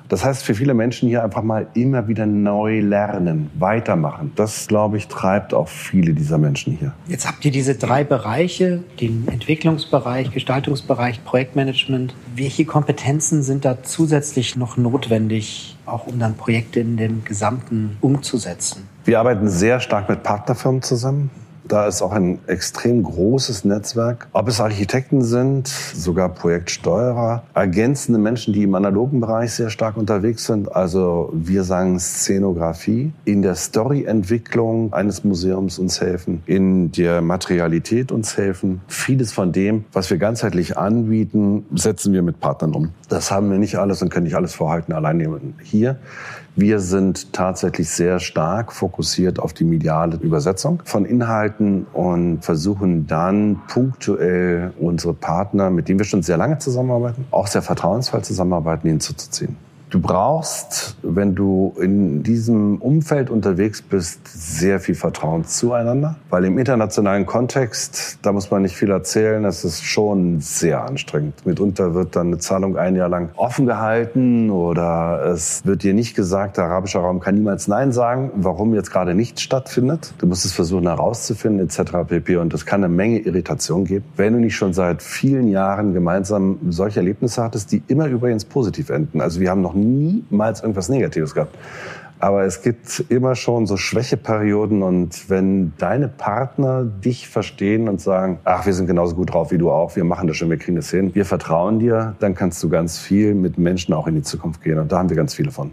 [0.09, 4.33] Das heißt, für viele Menschen hier einfach mal immer wieder neu lernen, weitermachen.
[4.37, 6.92] Das, glaube ich, treibt auch viele dieser Menschen hier.
[7.07, 12.14] Jetzt habt ihr diese drei Bereiche, den Entwicklungsbereich, Gestaltungsbereich, Projektmanagement.
[12.35, 18.88] Welche Kompetenzen sind da zusätzlich noch notwendig, auch um dann Projekte in dem Gesamten umzusetzen?
[19.05, 21.31] Wir arbeiten sehr stark mit Partnerfirmen zusammen.
[21.68, 24.26] Da ist auch ein extrem großes Netzwerk.
[24.33, 30.46] Ob es Architekten sind, sogar Projektsteuerer, ergänzende Menschen, die im analogen Bereich sehr stark unterwegs
[30.46, 30.74] sind.
[30.74, 38.38] Also wir sagen Szenografie, in der Storyentwicklung eines Museums uns helfen, in der Materialität uns
[38.38, 38.81] helfen.
[38.88, 42.90] Vieles von dem, was wir ganzheitlich anbieten, setzen wir mit Partnern um.
[43.11, 45.98] Das haben wir nicht alles und können nicht alles vorhalten alleine hier.
[46.59, 53.61] Wir sind tatsächlich sehr stark fokussiert auf die mediale Übersetzung von Inhalten und versuchen dann
[53.68, 59.67] punktuell unsere Partner, mit denen wir schon sehr lange zusammenarbeiten, auch sehr vertrauensvoll zusammenarbeiten, hinzuzuziehen.
[59.90, 66.59] Du brauchst, wenn du in diesem Umfeld unterwegs bist, sehr viel Vertrauen zueinander, weil im
[66.59, 71.46] internationalen Kontext, da muss man nicht viel erzählen, es ist schon sehr anstrengend.
[71.46, 76.14] Mitunter wird dann eine Zahlung ein Jahr lang offen gehalten oder es wird dir nicht
[76.14, 80.12] gesagt, der arabische Raum kann niemals Nein sagen, warum jetzt gerade nichts stattfindet.
[80.18, 81.92] Du musst es versuchen herauszufinden etc.
[82.07, 82.37] pp.
[82.37, 86.59] Und das kann eine Menge Irritation geben, wenn du nicht schon seit vielen Jahren gemeinsam
[86.68, 89.22] solche Erlebnisse hattest, die immer übrigens positiv enden.
[89.22, 91.57] Also wir haben noch niemals irgendwas Negatives gehabt.
[92.21, 98.41] Aber es gibt immer schon so Schwächeperioden und wenn deine Partner dich verstehen und sagen,
[98.45, 100.77] ach, wir sind genauso gut drauf wie du auch, wir machen das schon, wir kriegen
[100.77, 104.23] das hin, wir vertrauen dir, dann kannst du ganz viel mit Menschen auch in die
[104.23, 105.71] Zukunft gehen und da haben wir ganz viele von.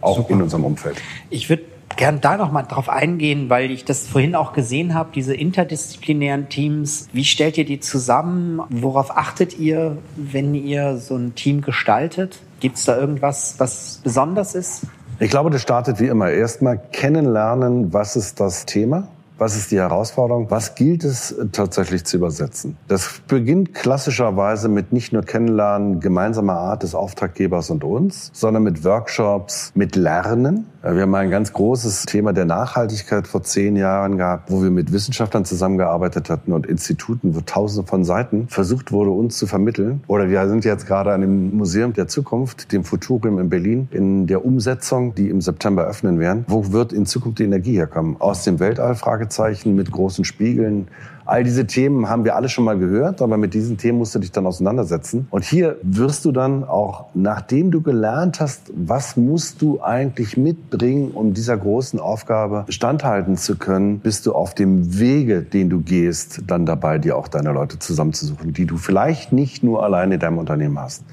[0.00, 0.34] Auch Super.
[0.34, 1.02] in unserem Umfeld.
[1.30, 1.64] Ich würde
[1.96, 6.48] gern da noch mal drauf eingehen, weil ich das vorhin auch gesehen habe, diese interdisziplinären
[6.48, 7.08] Teams.
[7.12, 8.60] Wie stellt ihr die zusammen?
[8.70, 12.38] Worauf achtet ihr, wenn ihr so ein Team gestaltet?
[12.60, 14.82] Gibt es da irgendwas, was besonders ist?
[15.20, 16.30] Ich glaube, das startet wie immer.
[16.30, 19.08] Erstmal kennenlernen, was ist das Thema?
[19.38, 20.50] Was ist die Herausforderung?
[20.50, 22.76] Was gilt es tatsächlich zu übersetzen?
[22.88, 28.82] Das beginnt klassischerweise mit nicht nur Kennenlernen gemeinsamer Art des Auftraggebers und uns, sondern mit
[28.82, 30.66] Workshops, mit Lernen.
[30.82, 34.92] Wir haben ein ganz großes Thema der Nachhaltigkeit vor zehn Jahren gehabt, wo wir mit
[34.92, 40.02] Wissenschaftlern zusammengearbeitet hatten und Instituten, wo tausende von Seiten versucht wurde, uns zu vermitteln.
[40.08, 44.26] Oder wir sind jetzt gerade an dem Museum der Zukunft, dem Futurium in Berlin, in
[44.26, 46.44] der Umsetzung, die im September öffnen werden.
[46.48, 48.16] Wo wird in Zukunft die Energie herkommen?
[48.18, 48.96] Aus dem Weltall?
[49.28, 50.88] Fragezeichen mit großen Spiegeln
[51.28, 54.18] All diese Themen haben wir alle schon mal gehört, aber mit diesen Themen musst du
[54.18, 55.26] dich dann auseinandersetzen.
[55.28, 61.10] Und hier wirst du dann auch, nachdem du gelernt hast, was musst du eigentlich mitbringen,
[61.10, 66.44] um dieser großen Aufgabe standhalten zu können, bist du auf dem Wege, den du gehst,
[66.46, 70.38] dann dabei, dir auch deine Leute zusammenzusuchen, die du vielleicht nicht nur alleine in deinem
[70.38, 71.04] Unternehmen hast.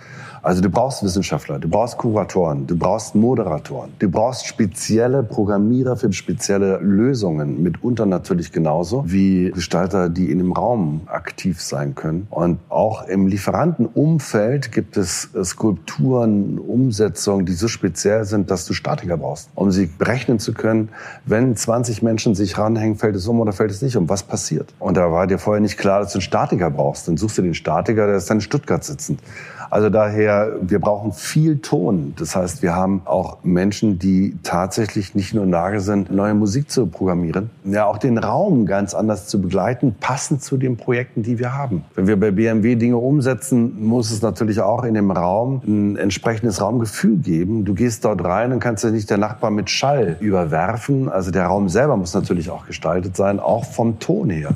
[0.45, 6.13] Also du brauchst Wissenschaftler, du brauchst Kuratoren, du brauchst Moderatoren, du brauchst spezielle Programmierer für
[6.13, 12.27] spezielle Lösungen, mitunter natürlich genauso wie Gestalter, die in dem Raum aktiv sein können.
[12.29, 19.17] Und auch im Lieferantenumfeld gibt es Skulpturen, Umsetzungen, die so speziell sind, dass du Statiker
[19.17, 20.89] brauchst, um sie berechnen zu können.
[21.25, 24.09] Wenn 20 Menschen sich ranhängen, fällt es um oder fällt es nicht um?
[24.09, 24.75] Was passiert?
[24.77, 27.07] Und da war dir vorher nicht klar, dass du einen Statiker brauchst.
[27.07, 29.19] Dann suchst du den Statiker, der ist dann in Stuttgart sitzend.
[29.69, 32.13] Also daher, wir brauchen viel Ton.
[32.17, 36.69] Das heißt, wir haben auch Menschen, die tatsächlich nicht nur in Lage sind, neue Musik
[36.69, 37.49] zu programmieren.
[37.63, 41.83] Ja, auch den Raum ganz anders zu begleiten, passend zu den Projekten, die wir haben.
[41.95, 46.61] Wenn wir bei BMW Dinge umsetzen, muss es natürlich auch in dem Raum ein entsprechendes
[46.61, 47.65] Raumgefühl geben.
[47.65, 51.09] Du gehst dort rein und kannst ja nicht der Nachbar mit Schall überwerfen.
[51.09, 54.51] Also der Raum selber muss natürlich auch gestaltet sein, auch vom Ton her.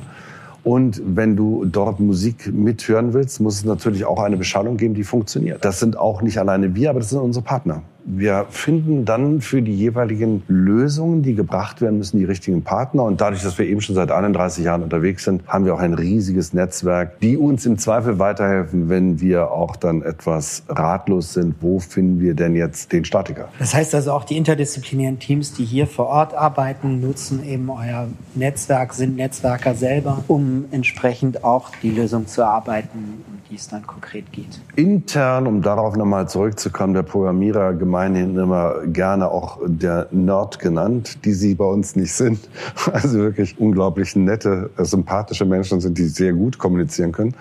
[0.63, 5.03] Und wenn du dort Musik mithören willst, muss es natürlich auch eine Beschallung geben, die
[5.03, 5.63] funktioniert.
[5.63, 9.61] Das sind auch nicht alleine wir, aber das sind unsere Partner wir finden dann für
[9.61, 13.03] die jeweiligen Lösungen, die gebracht werden müssen, die richtigen Partner.
[13.03, 15.93] Und dadurch, dass wir eben schon seit 31 Jahren unterwegs sind, haben wir auch ein
[15.93, 21.55] riesiges Netzwerk, die uns im Zweifel weiterhelfen, wenn wir auch dann etwas ratlos sind.
[21.61, 23.49] Wo finden wir denn jetzt den Statiker?
[23.59, 28.07] Das heißt also auch die interdisziplinären Teams, die hier vor Ort arbeiten, nutzen eben euer
[28.33, 34.31] Netzwerk, sind Netzwerker selber, um entsprechend auch die Lösung zu erarbeiten, die es dann konkret
[34.31, 34.61] geht.
[34.75, 41.33] Intern, um darauf nochmal zurückzukommen, der Programmierer gemeinhin immer gerne auch der Nerd genannt, die
[41.33, 42.39] sie bei uns nicht sind.
[42.91, 47.35] Also wirklich unglaublich nette, sympathische Menschen sind, die sehr gut kommunizieren können.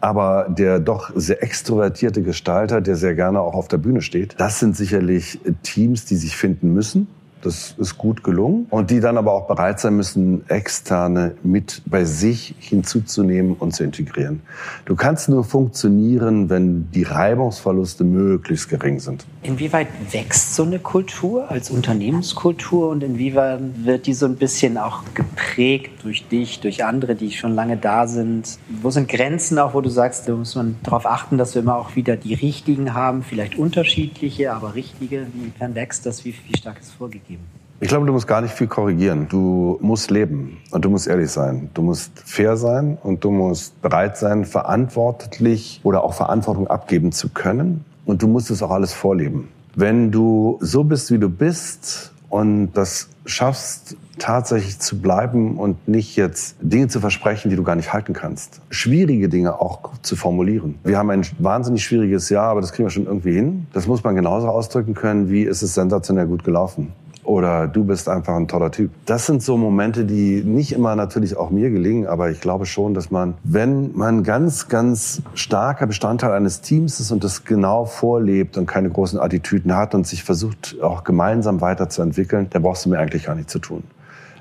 [0.00, 4.58] Aber der doch sehr extrovertierte Gestalter, der sehr gerne auch auf der Bühne steht, das
[4.58, 7.08] sind sicherlich Teams, die sich finden müssen
[7.46, 8.66] das ist gut gelungen.
[8.70, 13.84] Und die dann aber auch bereit sein müssen, externe mit bei sich hinzuzunehmen und zu
[13.84, 14.42] integrieren.
[14.84, 19.24] Du kannst nur funktionieren, wenn die Reibungsverluste möglichst gering sind.
[19.42, 25.02] Inwieweit wächst so eine Kultur als Unternehmenskultur und inwieweit wird die so ein bisschen auch
[25.14, 28.58] geprägt durch dich, durch andere, die schon lange da sind?
[28.82, 31.76] Wo sind Grenzen auch, wo du sagst, da muss man darauf achten, dass wir immer
[31.76, 35.26] auch wieder die richtigen haben, vielleicht unterschiedliche, aber richtige?
[35.34, 36.24] Inwiefern wächst das?
[36.24, 37.35] Wie, wie stark ist vorgegeben?
[37.36, 37.56] Geben?
[37.78, 39.26] Ich glaube, du musst gar nicht viel korrigieren.
[39.28, 41.68] Du musst leben und du musst ehrlich sein.
[41.74, 47.28] Du musst fair sein und du musst bereit sein, verantwortlich oder auch Verantwortung abgeben zu
[47.28, 47.84] können.
[48.06, 49.48] Und du musst es auch alles vorleben.
[49.74, 56.16] Wenn du so bist, wie du bist und das schaffst, tatsächlich zu bleiben und nicht
[56.16, 58.62] jetzt Dinge zu versprechen, die du gar nicht halten kannst.
[58.70, 60.76] Schwierige Dinge auch zu formulieren.
[60.84, 63.66] Wir haben ein wahnsinnig schwieriges Jahr, aber das kriegen wir schon irgendwie hin.
[63.74, 66.94] Das muss man genauso ausdrücken können, wie ist es sensationell gut gelaufen
[67.26, 68.90] oder du bist einfach ein toller Typ.
[69.04, 72.94] Das sind so Momente, die nicht immer natürlich auch mir gelingen, aber ich glaube schon,
[72.94, 78.56] dass man, wenn man ganz, ganz starker Bestandteil eines Teams ist und das genau vorlebt
[78.56, 82.98] und keine großen Attitüden hat und sich versucht, auch gemeinsam weiterzuentwickeln, dann brauchst du mir
[82.98, 83.82] eigentlich gar nichts zu tun.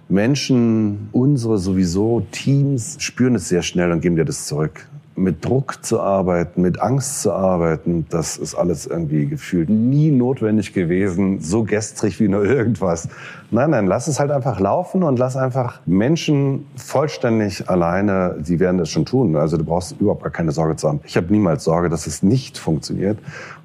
[0.08, 5.84] Menschen, unsere sowieso Teams spüren es sehr schnell und geben dir das zurück mit Druck
[5.86, 11.64] zu arbeiten, mit Angst zu arbeiten, das ist alles irgendwie gefühlt nie notwendig gewesen, so
[11.64, 13.08] gestrig wie nur irgendwas.
[13.52, 18.78] Nein, nein, lass es halt einfach laufen und lass einfach Menschen vollständig alleine, die werden
[18.78, 19.36] das schon tun.
[19.36, 21.00] Also du brauchst überhaupt gar keine Sorge zu haben.
[21.06, 23.18] Ich habe niemals Sorge, dass es nicht funktioniert.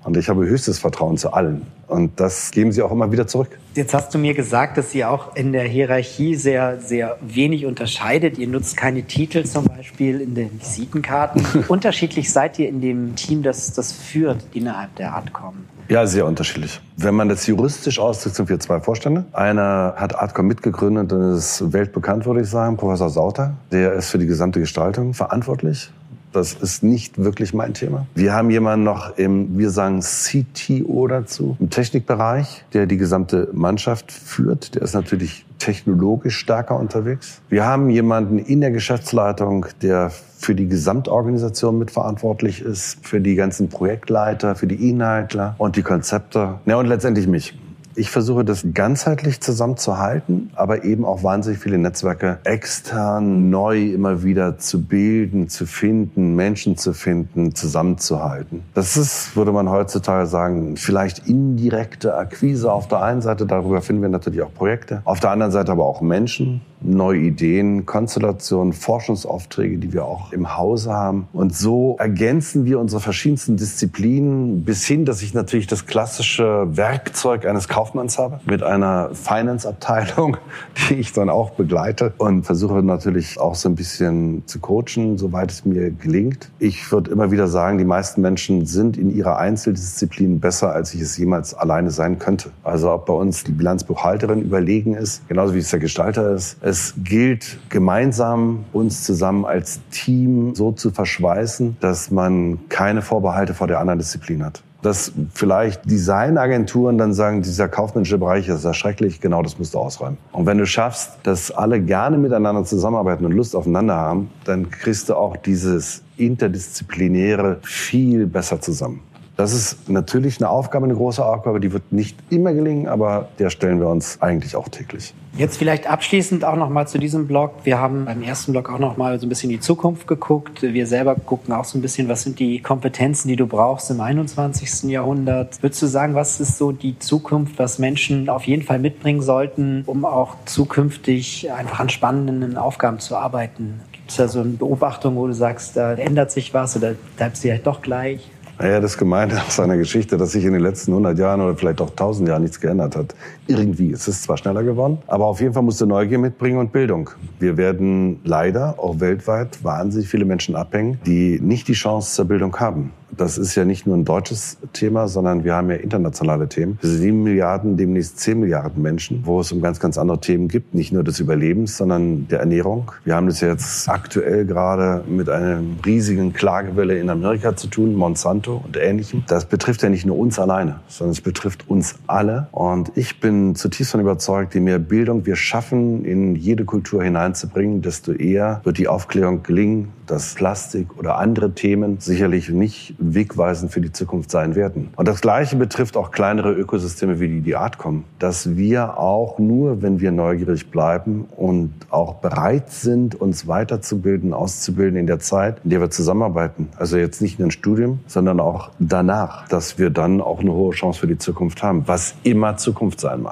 [0.04, 1.66] Und ich habe höchstes Vertrauen zu allen.
[1.86, 3.58] Und das geben sie auch immer wieder zurück.
[3.74, 8.38] Jetzt hast du mir gesagt, dass ihr auch in der Hierarchie sehr, sehr wenig unterscheidet.
[8.38, 11.44] Ihr nutzt keine Titel zum Beispiel in den Visitenkarten.
[11.68, 15.54] Unterschiedlich seid ihr in dem Team, das das führt innerhalb der Adcom.
[15.88, 16.80] Ja, sehr unterschiedlich.
[16.96, 19.24] Wenn man das juristisch ausdrückt, sind wir zwei Vorstände.
[19.32, 23.54] Einer hat Artcom mitgegründet und ist weltbekannt, würde ich sagen, Professor Sauter.
[23.72, 25.90] Der ist für die gesamte Gestaltung verantwortlich.
[26.32, 28.06] Das ist nicht wirklich mein Thema.
[28.14, 34.12] Wir haben jemanden noch im, wir sagen CTO dazu, im Technikbereich, der die gesamte Mannschaft
[34.12, 34.74] führt.
[34.74, 37.40] Der ist natürlich technologisch stärker unterwegs.
[37.48, 43.68] Wir haben jemanden in der Geschäftsleitung, der für die Gesamtorganisation mitverantwortlich ist, für die ganzen
[43.68, 46.60] Projektleiter, für die Inhaltler und die Konzepte.
[46.64, 47.54] Ja, und letztendlich mich.
[47.96, 54.58] Ich versuche das ganzheitlich zusammenzuhalten, aber eben auch wahnsinnig viele Netzwerke extern neu immer wieder
[54.58, 58.62] zu bilden, zu finden, Menschen zu finden, zusammenzuhalten.
[58.74, 63.46] Das ist, würde man heutzutage sagen, vielleicht indirekte Akquise auf der einen Seite.
[63.46, 65.02] Darüber finden wir natürlich auch Projekte.
[65.04, 70.56] Auf der anderen Seite aber auch Menschen, neue Ideen, Konstellationen, Forschungsaufträge, die wir auch im
[70.56, 71.28] Hause haben.
[71.32, 77.46] Und so ergänzen wir unsere verschiedensten Disziplinen bis hin, dass ich natürlich das klassische Werkzeug
[77.46, 80.36] eines Kaufmanns habe mit einer Finance-Abteilung,
[80.90, 85.50] die ich dann auch begleite und versuche natürlich auch so ein bisschen zu coachen, soweit
[85.50, 86.50] es mir gelingt.
[86.58, 91.00] Ich würde immer wieder sagen, die meisten Menschen sind in ihrer Einzeldisziplin besser, als ich
[91.00, 92.50] es jemals alleine sein könnte.
[92.62, 96.92] Also ob bei uns die Bilanzbuchhalterin überlegen ist, genauso wie es der Gestalter ist, es
[97.02, 103.80] gilt gemeinsam uns zusammen als Team so zu verschweißen, dass man keine Vorbehalte vor der
[103.80, 109.42] anderen Disziplin hat dass vielleicht Designagenturen dann sagen, dieser kaufmännische Bereich ist ja schrecklich, genau
[109.42, 110.18] das musst du ausräumen.
[110.32, 115.08] Und wenn du schaffst, dass alle gerne miteinander zusammenarbeiten und Lust aufeinander haben, dann kriegst
[115.08, 119.00] du auch dieses Interdisziplinäre viel besser zusammen.
[119.40, 123.48] Das ist natürlich eine Aufgabe, eine große Aufgabe, die wird nicht immer gelingen, aber der
[123.48, 125.14] stellen wir uns eigentlich auch täglich.
[125.34, 127.52] Jetzt vielleicht abschließend auch noch mal zu diesem Blog.
[127.64, 130.60] Wir haben beim ersten Blog auch noch mal so ein bisschen in die Zukunft geguckt.
[130.60, 134.02] Wir selber gucken auch so ein bisschen, was sind die Kompetenzen, die du brauchst im
[134.02, 134.90] 21.
[134.90, 135.62] Jahrhundert.
[135.62, 139.84] Würdest du sagen, was ist so die Zukunft, was Menschen auf jeden Fall mitbringen sollten,
[139.86, 143.80] um auch zukünftig einfach an spannenden Aufgaben zu arbeiten?
[143.90, 147.36] Gibt es da so eine Beobachtung, wo du sagst, da ändert sich was oder bleibt
[147.36, 148.28] es vielleicht doch gleich?
[148.60, 151.80] Naja, das Gemeine aus seiner Geschichte, dass sich in den letzten 100 Jahren oder vielleicht
[151.80, 153.14] auch 1000 Jahren nichts geändert hat.
[153.50, 153.92] Irgendwie.
[153.92, 157.10] Es ist zwar schneller geworden, aber auf jeden Fall musste Neugier mitbringen und Bildung.
[157.38, 162.56] Wir werden leider auch weltweit wahnsinnig viele Menschen abhängen, die nicht die Chance zur Bildung
[162.58, 166.78] haben das ist ja nicht nur ein deutsches Thema, sondern wir haben ja internationale Themen.
[166.80, 170.74] Sieben Milliarden, demnächst zehn Milliarden Menschen, wo es um ganz, ganz andere Themen gibt.
[170.74, 172.92] Nicht nur des Überlebens, sondern der Ernährung.
[173.04, 178.62] Wir haben das jetzt aktuell gerade mit einer riesigen Klagewelle in Amerika zu tun, Monsanto
[178.64, 179.24] und Ähnlichem.
[179.26, 182.48] Das betrifft ja nicht nur uns alleine, sondern es betrifft uns alle.
[182.52, 187.82] Und ich bin zutiefst davon überzeugt, je mehr Bildung wir schaffen, in jede Kultur hineinzubringen,
[187.82, 193.80] desto eher wird die Aufklärung gelingen, dass Plastik oder andere Themen sicherlich nicht wegweisend für
[193.80, 194.88] die Zukunft sein werden.
[194.96, 199.82] Und das Gleiche betrifft auch kleinere Ökosysteme wie die, die Artcom, dass wir auch nur,
[199.82, 205.70] wenn wir neugierig bleiben und auch bereit sind, uns weiterzubilden, auszubilden in der Zeit, in
[205.70, 210.20] der wir zusammenarbeiten, also jetzt nicht nur ein Studium, sondern auch danach, dass wir dann
[210.20, 213.29] auch eine hohe Chance für die Zukunft haben, was immer Zukunft sein mag.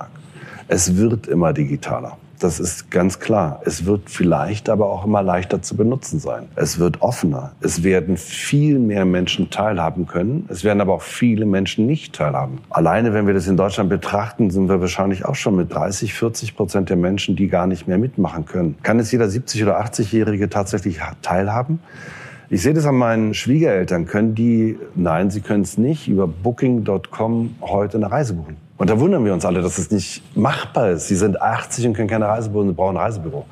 [0.71, 2.19] Es wird immer digitaler.
[2.41, 3.63] Das ist ganz klar.
[3.65, 6.45] Es wird vielleicht aber auch immer leichter zu benutzen sein.
[6.57, 7.53] Es wird offener.
[7.61, 10.45] Es werden viel mehr Menschen teilhaben können.
[10.49, 12.59] Es werden aber auch viele Menschen nicht teilhaben.
[12.69, 16.55] Alleine, wenn wir das in Deutschland betrachten, sind wir wahrscheinlich auch schon mit 30, 40
[16.55, 18.77] Prozent der Menschen, die gar nicht mehr mitmachen können.
[18.83, 21.81] Kann jetzt jeder 70 oder 80-Jährige tatsächlich teilhaben?
[22.51, 24.07] Ich sehe das an meinen Schwiegereltern.
[24.07, 28.68] Können die, nein, sie können es nicht, über booking.com heute eine Reise buchen.
[28.79, 31.09] Und da wundern wir uns alle, dass es nicht machbar ist.
[31.09, 33.45] Sie sind 80 und können keine Reisebüro brauchen ein Reisebüro.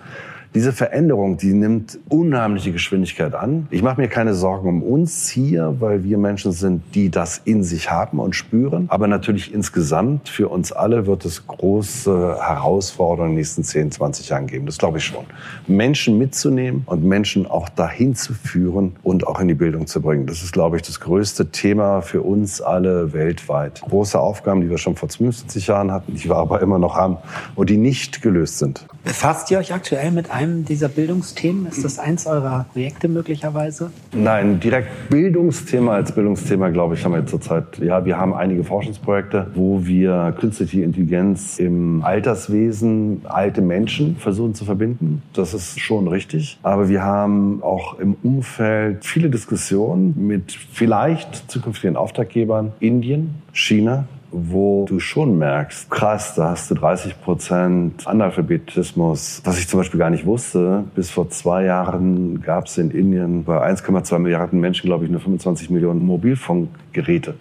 [0.56, 3.66] Diese Veränderung, die nimmt unheimliche Geschwindigkeit an.
[3.70, 7.62] Ich mache mir keine Sorgen um uns hier, weil wir Menschen sind, die das in
[7.62, 8.86] sich haben und spüren.
[8.88, 14.30] Aber natürlich insgesamt für uns alle wird es große Herausforderungen in den nächsten 10, 20
[14.30, 14.64] Jahren geben.
[14.64, 15.26] Das glaube ich schon.
[15.66, 20.24] Menschen mitzunehmen und Menschen auch dahin zu führen und auch in die Bildung zu bringen.
[20.24, 23.82] Das ist, glaube ich, das größte Thema für uns alle weltweit.
[23.82, 27.18] Große Aufgaben, die wir schon vor 50 Jahren hatten, die wir aber immer noch haben
[27.56, 28.86] und die nicht gelöst sind.
[29.04, 31.66] Befasst ihr euch aktuell mit einem dieser Bildungsthemen?
[31.66, 33.90] Ist das eins eurer Projekte möglicherweise?
[34.14, 37.78] Nein, direkt Bildungsthema als Bildungsthema, glaube ich, haben wir zurzeit.
[37.78, 44.64] Ja, wir haben einige Forschungsprojekte, wo wir künstliche Intelligenz im Alterswesen, alte Menschen versuchen zu
[44.64, 45.22] verbinden.
[45.32, 46.58] Das ist schon richtig.
[46.62, 54.06] Aber wir haben auch im Umfeld viele Diskussionen mit vielleicht zukünftigen Auftraggebern Indien, China,
[54.38, 59.98] wo du schon merkst, krass, da hast du 30 Prozent Analphabetismus, was ich zum Beispiel
[59.98, 60.84] gar nicht wusste.
[60.94, 65.20] Bis vor zwei Jahren gab es in Indien bei 1,2 Milliarden Menschen, glaube ich, nur
[65.20, 67.34] 25 Millionen Mobilfunkgeräte.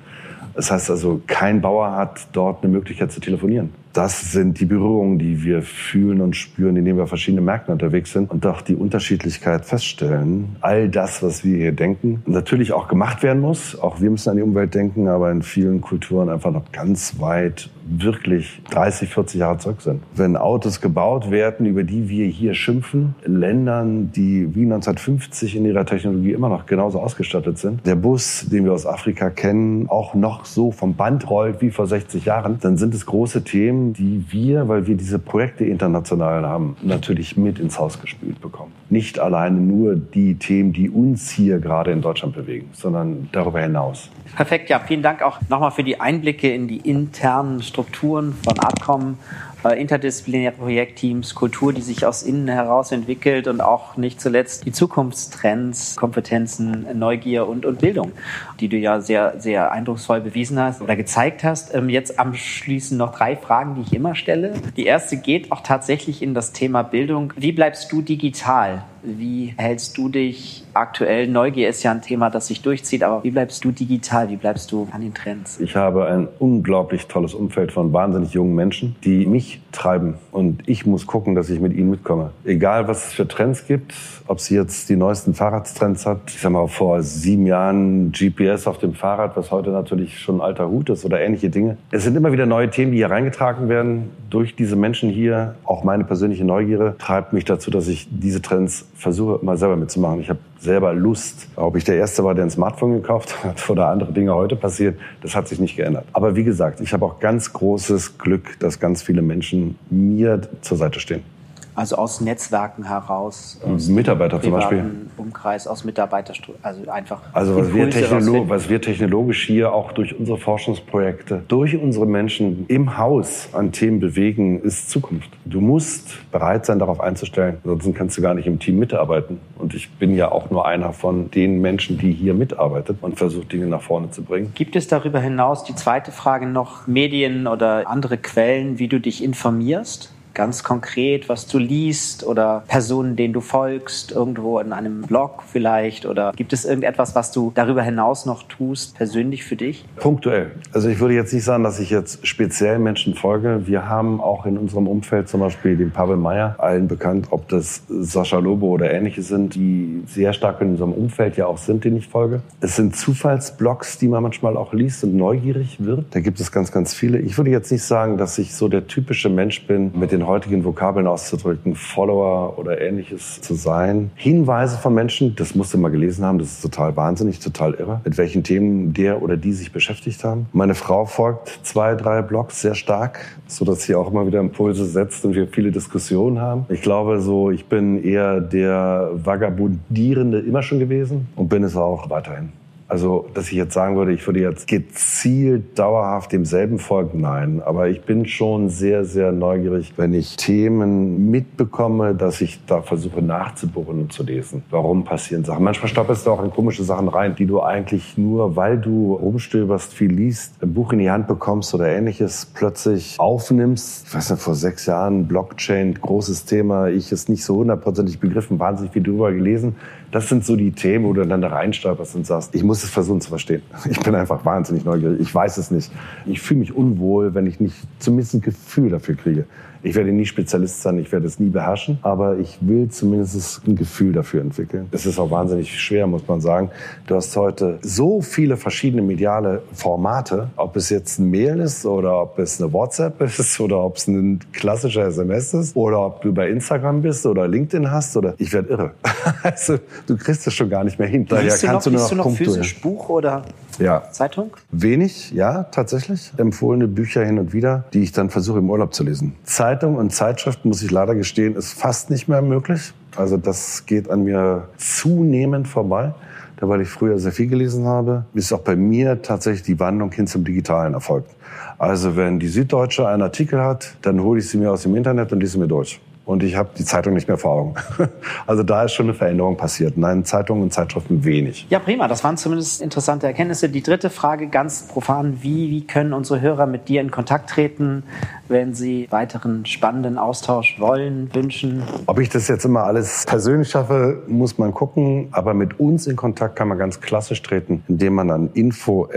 [0.53, 5.19] Das heißt also, kein Bauer hat dort eine Möglichkeit zu telefonieren das sind die Berührungen,
[5.19, 9.65] die wir fühlen und spüren, indem wir verschiedene Märkte unterwegs sind und auch die Unterschiedlichkeit
[9.65, 10.57] feststellen.
[10.59, 13.79] All das, was wir hier denken, natürlich auch gemacht werden muss.
[13.79, 17.69] Auch wir müssen an die Umwelt denken, aber in vielen Kulturen einfach noch ganz weit
[17.87, 20.01] wirklich 30, 40 Jahre zurück sind.
[20.15, 25.85] Wenn Autos gebaut werden, über die wir hier schimpfen, Ländern, die wie 1950 in ihrer
[25.85, 30.45] Technologie immer noch genauso ausgestattet sind, der Bus, den wir aus Afrika kennen, auch noch
[30.45, 34.67] so vom Band rollt wie vor 60 Jahren, dann sind es große Themen, die wir,
[34.67, 38.71] weil wir diese Projekte international haben, natürlich mit ins Haus gespült bekommen.
[38.89, 44.09] Nicht alleine nur die Themen, die uns hier gerade in Deutschland bewegen, sondern darüber hinaus.
[44.35, 49.17] Perfekt, ja, vielen Dank auch nochmal für die Einblicke in die internen Strukturen von Artcom
[49.65, 54.71] äh, interdisziplinäre Projektteams, Kultur, die sich aus innen heraus entwickelt und auch nicht zuletzt die
[54.71, 58.11] Zukunftstrends, Kompetenzen, Neugier und, und Bildung,
[58.59, 61.73] die du ja sehr, sehr eindrucksvoll bewiesen hast oder gezeigt hast.
[61.73, 64.53] Ähm, jetzt abschließend noch drei Fragen, die ich immer stelle.
[64.77, 67.33] Die erste geht auch tatsächlich in das Thema Bildung.
[67.35, 68.83] Wie bleibst du digital?
[69.05, 71.27] Wie hältst du dich aktuell?
[71.27, 74.29] Neugier ist ja ein Thema, das sich durchzieht, aber wie bleibst du digital?
[74.29, 75.59] Wie bleibst du an den Trends?
[75.59, 80.15] Ich habe ein unglaublich tolles Umfeld von wahnsinnig jungen Menschen, die mich treiben.
[80.31, 82.31] Und ich muss gucken, dass ich mit ihnen mitkomme.
[82.43, 83.93] Egal, was es für Trends gibt,
[84.27, 86.21] ob sie jetzt die neuesten Fahrradtrends hat.
[86.27, 90.67] Ich sag mal, vor sieben Jahren GPS auf dem Fahrrad, was heute natürlich schon alter
[90.69, 91.77] Hut ist oder ähnliche Dinge.
[91.91, 95.55] Es sind immer wieder neue Themen, die hier reingetragen werden durch diese Menschen hier.
[95.63, 100.21] Auch meine persönliche Neugierde treibt mich dazu, dass ich diese Trends versuche mal selber mitzumachen.
[100.21, 101.47] Ich habe selber Lust.
[101.55, 104.95] Ob ich der Erste war, der ein Smartphone gekauft hat oder andere Dinge heute passieren,
[105.21, 106.05] das hat sich nicht geändert.
[106.13, 110.77] Aber wie gesagt, ich habe auch ganz großes Glück, dass ganz viele Menschen mir zur
[110.77, 111.34] Seite stehen.
[111.75, 113.59] Also aus Netzwerken heraus.
[113.65, 114.83] Aus Mitarbeiter zum Beispiel.
[115.17, 116.63] Umkreis, aus Mitarbeiterstrukturen.
[116.63, 117.21] Also einfach.
[117.33, 122.97] Also was wir, was wir technologisch hier auch durch unsere Forschungsprojekte, durch unsere Menschen im
[122.97, 125.29] Haus an Themen bewegen, ist Zukunft.
[125.43, 127.57] Du musst bereit sein, darauf einzustellen.
[127.63, 129.39] Ansonsten kannst du gar nicht im Team mitarbeiten.
[129.57, 133.51] Und ich bin ja auch nur einer von den Menschen, die hier mitarbeitet und versucht,
[133.51, 134.53] Dinge nach vorne zu bringen.
[134.55, 139.21] Gibt es darüber hinaus die zweite Frage noch Medien oder andere Quellen, wie du dich
[139.21, 140.14] informierst?
[140.35, 146.05] Ganz konkret, was du liest oder Personen, denen du folgst, irgendwo in einem Blog vielleicht?
[146.05, 149.85] Oder gibt es irgendetwas, was du darüber hinaus noch tust, persönlich für dich?
[149.95, 150.51] Punktuell.
[150.73, 153.61] Also ich würde jetzt nicht sagen, dass ich jetzt speziell Menschen folge.
[153.65, 157.83] Wir haben auch in unserem Umfeld zum Beispiel den Pavel Meyer, allen bekannt, ob das
[157.87, 161.97] Sascha Lobo oder ähnliche sind, die sehr stark in unserem Umfeld ja auch sind, denen
[161.97, 162.41] ich folge.
[162.59, 166.07] Es sind Zufallsblogs, die man manchmal auch liest und neugierig wird.
[166.11, 167.19] Da gibt es ganz, ganz viele.
[167.19, 170.63] Ich würde jetzt nicht sagen, dass ich so der typische Mensch bin mit den heutigen
[170.63, 174.11] Vokabeln auszudrücken, Follower oder ähnliches zu sein.
[174.15, 178.01] Hinweise von Menschen, das musst du mal gelesen haben, das ist total wahnsinnig, total irre,
[178.03, 180.47] mit welchen Themen der oder die sich beschäftigt haben.
[180.53, 184.85] Meine Frau folgt zwei, drei Blogs sehr stark, so dass sie auch immer wieder Impulse
[184.85, 186.65] setzt und wir viele Diskussionen haben.
[186.69, 192.09] Ich glaube so, ich bin eher der Vagabundierende immer schon gewesen und bin es auch
[192.09, 192.51] weiterhin.
[192.87, 197.61] Also, dass ich jetzt sagen würde, ich würde jetzt gezielt dauerhaft demselben folgen, nein.
[197.65, 203.23] Aber ich bin schon sehr, sehr neugierig, wenn ich Themen mitbekomme, dass ich da versuche
[203.23, 204.63] nachzubohren und zu lesen.
[204.69, 205.63] Warum passieren Sachen?
[205.63, 209.91] Manchmal stolperst du auch in komische Sachen rein, die du eigentlich nur, weil du rumstöberst,
[209.91, 214.05] viel liest, ein Buch in die Hand bekommst oder ähnliches, plötzlich aufnimmst.
[214.07, 218.59] Ich weiß nicht, vor sechs Jahren Blockchain, großes Thema, ich es nicht so hundertprozentig begriffen,
[218.59, 219.75] wahnsinnig viel drüber gelesen.
[220.11, 222.89] Das sind so die Themen, wo du dann da reinstolperst und sagst, ich muss es
[222.89, 223.61] versuchen zu verstehen.
[223.89, 225.19] Ich bin einfach wahnsinnig neugierig.
[225.19, 225.91] Ich weiß es nicht.
[226.25, 229.45] Ich fühle mich unwohl, wenn ich nicht zumindest ein Gefühl dafür kriege.
[229.85, 233.75] Ich werde nie Spezialist sein, ich werde es nie beherrschen, aber ich will zumindest ein
[233.75, 234.87] Gefühl dafür entwickeln.
[234.89, 236.71] Es ist auch wahnsinnig schwer, muss man sagen.
[237.05, 242.19] Du hast heute so viele verschiedene mediale Formate, ob es jetzt ein Mail ist oder
[242.19, 246.33] ob es eine WhatsApp ist oder ob es ein klassischer SMS ist oder ob du
[246.33, 248.91] bei Instagram bist oder LinkedIn hast oder ich werde irre.
[249.43, 249.77] Also
[250.07, 251.27] du kriegst es schon gar nicht mehr hin.
[251.27, 253.43] Daher kannst du noch, du noch, du noch physisch Buch oder
[253.79, 254.03] ja.
[254.11, 254.51] Zeitung?
[254.71, 256.31] Wenig, ja, tatsächlich.
[256.37, 259.35] Empfohlene Bücher hin und wieder, die ich dann versuche im Urlaub zu lesen.
[259.43, 262.93] Zeitung und Zeitschrift, muss ich leider gestehen, ist fast nicht mehr möglich.
[263.15, 266.13] Also das geht an mir zunehmend vorbei.
[266.57, 270.11] Da, weil ich früher sehr viel gelesen habe, ist auch bei mir tatsächlich die Wandlung
[270.11, 271.29] hin zum Digitalen erfolgt.
[271.77, 275.33] Also wenn die Süddeutsche einen Artikel hat, dann hole ich sie mir aus dem Internet
[275.33, 277.75] und lese mir durch und ich habe die Zeitung nicht mehr vor Augen.
[278.47, 279.97] Also da ist schon eine Veränderung passiert.
[279.97, 281.65] Nein, Zeitungen und Zeitschriften wenig.
[281.69, 282.07] Ja, prima.
[282.07, 283.69] Das waren zumindest interessante Erkenntnisse.
[283.69, 285.39] Die dritte Frage ganz profan.
[285.41, 288.03] Wie, wie können unsere Hörer mit dir in Kontakt treten,
[288.47, 291.83] wenn sie weiteren spannenden Austausch wollen, wünschen?
[292.05, 295.29] Ob ich das jetzt immer alles persönlich schaffe, muss man gucken.
[295.31, 299.09] Aber mit uns in Kontakt kann man ganz klassisch treten, indem man an info@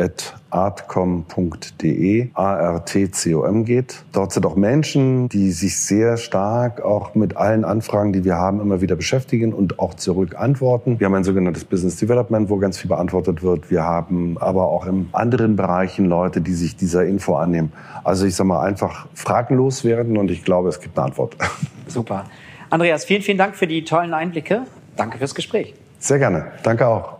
[0.51, 4.05] artcom.de, A-R-T-C-O-M geht.
[4.12, 8.61] Dort sind auch Menschen, die sich sehr stark auch mit allen Anfragen, die wir haben,
[8.61, 10.99] immer wieder beschäftigen und auch zurück antworten.
[11.01, 13.70] Wir haben ein sogenanntes Business Development, wo ganz viel beantwortet wird.
[13.70, 17.72] Wir haben aber auch in anderen Bereichen Leute, die sich dieser Info annehmen.
[18.05, 21.36] Also ich sage mal einfach fragenlos werden und ich glaube, es gibt eine Antwort.
[21.86, 22.24] Super.
[22.70, 24.62] Andreas, vielen, vielen Dank für die tollen Einblicke.
[24.96, 25.74] Danke fürs Gespräch.
[25.99, 26.53] Sehr gerne.
[26.62, 27.18] Danke auch.